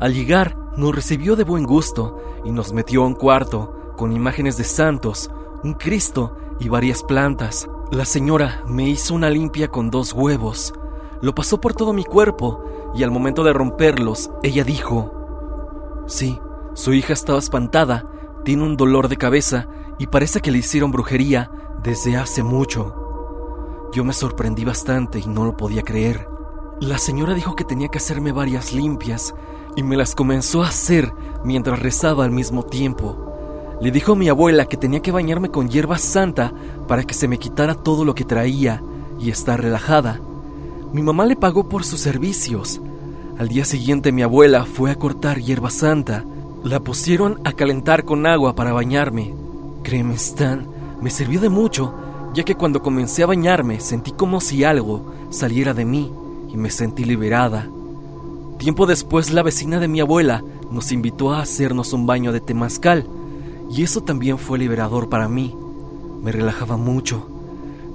Al 0.00 0.14
llegar 0.14 0.56
nos 0.76 0.94
recibió 0.94 1.36
de 1.36 1.44
buen 1.44 1.64
gusto 1.64 2.18
y 2.44 2.52
nos 2.52 2.72
metió 2.72 3.02
a 3.02 3.06
un 3.06 3.14
cuarto 3.14 3.94
con 3.96 4.12
imágenes 4.12 4.56
de 4.56 4.64
santos, 4.64 5.30
un 5.62 5.74
Cristo 5.74 6.36
y 6.58 6.68
varias 6.68 7.02
plantas. 7.02 7.68
La 7.90 8.04
señora 8.04 8.62
me 8.66 8.88
hizo 8.88 9.14
una 9.14 9.30
limpia 9.30 9.68
con 9.68 9.90
dos 9.90 10.12
huevos. 10.12 10.72
Lo 11.20 11.34
pasó 11.34 11.60
por 11.60 11.74
todo 11.74 11.92
mi 11.92 12.04
cuerpo 12.04 12.64
y 12.94 13.02
al 13.02 13.10
momento 13.10 13.44
de 13.44 13.52
romperlos, 13.52 14.30
ella 14.42 14.64
dijo, 14.64 16.04
sí, 16.06 16.40
su 16.74 16.92
hija 16.92 17.12
estaba 17.12 17.38
espantada, 17.38 18.06
tiene 18.44 18.64
un 18.64 18.76
dolor 18.76 19.08
de 19.08 19.16
cabeza 19.16 19.68
y 19.98 20.06
parece 20.06 20.40
que 20.40 20.50
le 20.50 20.58
hicieron 20.58 20.92
brujería 20.92 21.50
desde 21.82 22.16
hace 22.16 22.42
mucho. 22.42 22.99
Yo 23.92 24.04
me 24.04 24.12
sorprendí 24.12 24.64
bastante 24.64 25.18
y 25.18 25.26
no 25.26 25.44
lo 25.44 25.56
podía 25.56 25.82
creer. 25.82 26.28
La 26.80 26.96
señora 26.96 27.34
dijo 27.34 27.56
que 27.56 27.64
tenía 27.64 27.88
que 27.88 27.98
hacerme 27.98 28.30
varias 28.30 28.72
limpias 28.72 29.34
y 29.76 29.82
me 29.82 29.96
las 29.96 30.14
comenzó 30.14 30.62
a 30.62 30.68
hacer 30.68 31.12
mientras 31.44 31.80
rezaba 31.80 32.24
al 32.24 32.30
mismo 32.30 32.62
tiempo. 32.62 33.16
Le 33.80 33.90
dijo 33.90 34.12
a 34.12 34.16
mi 34.16 34.28
abuela 34.28 34.66
que 34.66 34.76
tenía 34.76 35.00
que 35.00 35.10
bañarme 35.10 35.50
con 35.50 35.68
hierba 35.68 35.98
santa 35.98 36.52
para 36.86 37.02
que 37.02 37.14
se 37.14 37.26
me 37.26 37.38
quitara 37.38 37.74
todo 37.74 38.04
lo 38.04 38.14
que 38.14 38.24
traía 38.24 38.82
y 39.18 39.30
estar 39.30 39.60
relajada. 39.60 40.20
Mi 40.92 41.02
mamá 41.02 41.26
le 41.26 41.34
pagó 41.34 41.68
por 41.68 41.84
sus 41.84 42.00
servicios. 42.00 42.80
Al 43.38 43.48
día 43.48 43.64
siguiente 43.64 44.12
mi 44.12 44.22
abuela 44.22 44.66
fue 44.66 44.90
a 44.90 44.96
cortar 44.96 45.38
hierba 45.40 45.70
santa. 45.70 46.24
La 46.62 46.78
pusieron 46.78 47.40
a 47.44 47.52
calentar 47.52 48.04
con 48.04 48.26
agua 48.26 48.54
para 48.54 48.72
bañarme. 48.72 49.34
Créeme, 49.82 50.14
Stan, 50.14 50.66
me 51.00 51.10
sirvió 51.10 51.40
de 51.40 51.48
mucho, 51.48 51.94
ya 52.32 52.44
que 52.44 52.54
cuando 52.54 52.82
comencé 52.82 53.22
a 53.22 53.26
bañarme 53.26 53.80
sentí 53.80 54.12
como 54.12 54.40
si 54.40 54.64
algo 54.64 55.12
saliera 55.30 55.74
de 55.74 55.84
mí 55.84 56.12
y 56.48 56.56
me 56.56 56.70
sentí 56.70 57.04
liberada. 57.04 57.68
Tiempo 58.58 58.86
después 58.86 59.32
la 59.32 59.42
vecina 59.42 59.80
de 59.80 59.88
mi 59.88 60.00
abuela 60.00 60.44
nos 60.70 60.92
invitó 60.92 61.32
a 61.32 61.40
hacernos 61.40 61.92
un 61.92 62.06
baño 62.06 62.32
de 62.32 62.40
temazcal 62.40 63.06
y 63.70 63.82
eso 63.82 64.02
también 64.02 64.38
fue 64.38 64.58
liberador 64.58 65.08
para 65.08 65.28
mí. 65.28 65.54
Me 66.22 66.32
relajaba 66.32 66.76
mucho. 66.76 67.26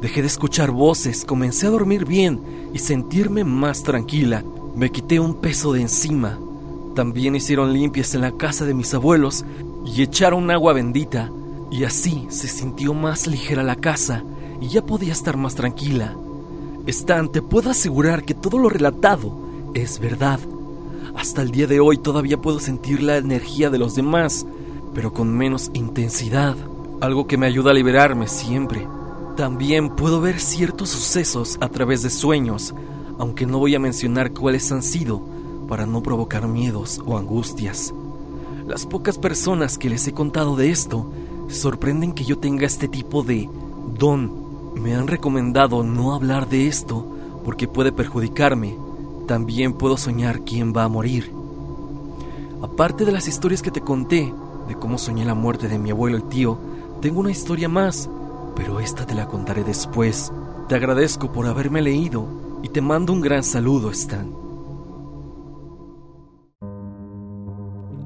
Dejé 0.01 0.21
de 0.21 0.27
escuchar 0.27 0.71
voces, 0.71 1.23
comencé 1.23 1.67
a 1.67 1.69
dormir 1.69 2.05
bien 2.05 2.41
y 2.73 2.79
sentirme 2.79 3.43
más 3.43 3.83
tranquila. 3.83 4.43
Me 4.75 4.91
quité 4.91 5.19
un 5.19 5.35
peso 5.35 5.71
de 5.71 5.81
encima. 5.81 6.37
También 6.95 7.35
hicieron 7.35 7.73
limpias 7.73 8.15
en 8.15 8.21
la 8.21 8.31
casa 8.31 8.65
de 8.65 8.73
mis 8.73 8.93
abuelos 8.93 9.45
y 9.85 10.01
echaron 10.01 10.49
agua 10.51 10.73
bendita 10.73 11.29
y 11.75 11.83
así 11.83 12.25
se 12.29 12.47
sintió 12.47 12.93
más 12.93 13.27
ligera 13.27 13.61
la 13.61 13.75
casa 13.75 14.23
y 14.61 14.69
ya 14.69 14.85
podía 14.85 15.11
estar 15.11 15.35
más 15.35 15.55
tranquila. 15.55 16.15
Stan, 16.87 17.29
te 17.29 17.41
puedo 17.41 17.69
asegurar 17.69 18.23
que 18.23 18.33
todo 18.33 18.57
lo 18.57 18.69
relatado 18.69 19.35
es 19.73 19.99
verdad. 19.99 20.39
Hasta 21.17 21.41
el 21.41 21.51
día 21.51 21.67
de 21.67 21.81
hoy 21.81 21.97
todavía 21.97 22.37
puedo 22.37 22.61
sentir 22.61 23.03
la 23.03 23.17
energía 23.17 23.69
de 23.69 23.77
los 23.77 23.93
demás, 23.93 24.45
pero 24.93 25.11
con 25.11 25.35
menos 25.35 25.69
intensidad, 25.73 26.55
algo 27.01 27.27
que 27.27 27.37
me 27.37 27.45
ayuda 27.45 27.71
a 27.71 27.73
liberarme 27.73 28.29
siempre. 28.29 28.87
También 29.35 29.89
puedo 29.89 30.21
ver 30.21 30.39
ciertos 30.39 30.91
sucesos 30.91 31.57
a 31.59 31.67
través 31.67 32.03
de 32.03 32.09
sueños, 32.09 32.73
aunque 33.19 33.45
no 33.45 33.59
voy 33.59 33.75
a 33.75 33.79
mencionar 33.79 34.31
cuáles 34.31 34.71
han 34.71 34.81
sido 34.81 35.21
para 35.67 35.85
no 35.85 36.01
provocar 36.01 36.47
miedos 36.47 37.01
o 37.05 37.17
angustias. 37.17 37.93
Las 38.65 38.85
pocas 38.85 39.17
personas 39.17 39.77
que 39.77 39.89
les 39.89 40.07
he 40.07 40.13
contado 40.13 40.55
de 40.55 40.71
esto 40.71 41.11
sorprenden 41.47 42.13
que 42.13 42.25
yo 42.25 42.37
tenga 42.37 42.65
este 42.65 42.87
tipo 42.87 43.23
de 43.23 43.49
don. 43.97 44.45
Me 44.75 44.95
han 44.95 45.07
recomendado 45.07 45.83
no 45.83 46.13
hablar 46.13 46.49
de 46.49 46.67
esto 46.67 47.05
porque 47.43 47.67
puede 47.67 47.91
perjudicarme 47.91 48.85
también 49.25 49.73
puedo 49.73 49.97
soñar 49.97 50.41
quién 50.41 50.73
va 50.75 50.83
a 50.83 50.89
morir. 50.89 51.31
Aparte 52.61 53.05
de 53.05 53.11
las 53.11 53.27
historias 53.27 53.61
que 53.61 53.71
te 53.71 53.81
conté, 53.81 54.33
de 54.67 54.75
cómo 54.75 54.97
soñé 54.97 55.25
la 55.25 55.33
muerte 55.33 55.67
de 55.67 55.77
mi 55.77 55.91
abuelo 55.91 56.17
y 56.17 56.21
tío, 56.23 56.57
tengo 57.01 57.19
una 57.19 57.31
historia 57.31 57.69
más, 57.69 58.09
pero 58.55 58.79
esta 58.79 59.05
te 59.05 59.13
la 59.13 59.27
contaré 59.27 59.63
después. 59.63 60.31
Te 60.67 60.75
agradezco 60.75 61.31
por 61.31 61.47
haberme 61.47 61.81
leído 61.81 62.59
y 62.63 62.69
te 62.69 62.81
mando 62.81 63.13
un 63.13 63.21
gran 63.21 63.43
saludo, 63.43 63.91
Stan. 63.91 64.31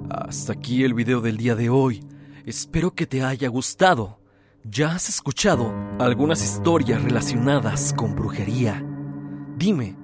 Hasta 0.10 0.54
aquí 0.54 0.84
el 0.84 0.93
video 0.93 1.21
del 1.21 1.38
día 1.38 1.56
de 1.56 1.69
hoy. 1.69 2.04
Espero 2.45 2.93
que 2.93 3.06
te 3.06 3.23
haya 3.23 3.47
gustado. 3.47 4.19
Ya 4.63 4.93
has 4.93 5.10
escuchado 5.10 5.73
algunas 5.99 6.43
historias 6.43 7.04
relacionadas 7.04 7.93
con 7.93 8.15
brujería. 8.15 8.84
Dime, 9.58 9.95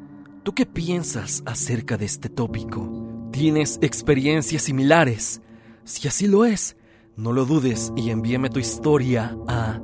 ¿Tú 0.45 0.54
qué 0.54 0.65
piensas 0.67 1.41
acerca 1.48 1.98
de 1.98 2.06
este 2.06 2.30
tópico? 2.30 2.88
¿Tienes 3.32 3.80
experiencias 3.82 4.62
similares? 4.62 5.41
Si 5.86 6.08
así 6.08 6.28
lo 6.28 6.45
es, 6.45 6.78
no 7.15 7.34
lo 7.34 7.45
dudes 7.45 7.91
y 7.95 8.12
envíame 8.12 8.52
tu 8.52 8.60
historia 8.60 9.36
a 9.48 9.82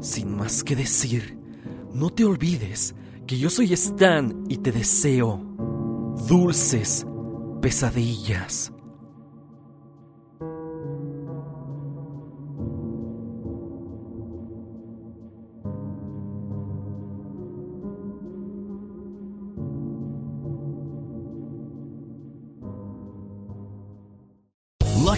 Sin 0.00 0.36
más 0.36 0.64
que 0.64 0.74
decir, 0.74 1.38
no 1.94 2.10
te 2.10 2.24
olvides 2.24 2.96
que 3.26 3.38
yo 3.38 3.48
soy 3.48 3.72
Stan 3.72 4.44
y 4.48 4.56
te 4.56 4.72
deseo 4.72 5.40
dulces 6.28 7.06
pesadillas. 7.60 8.72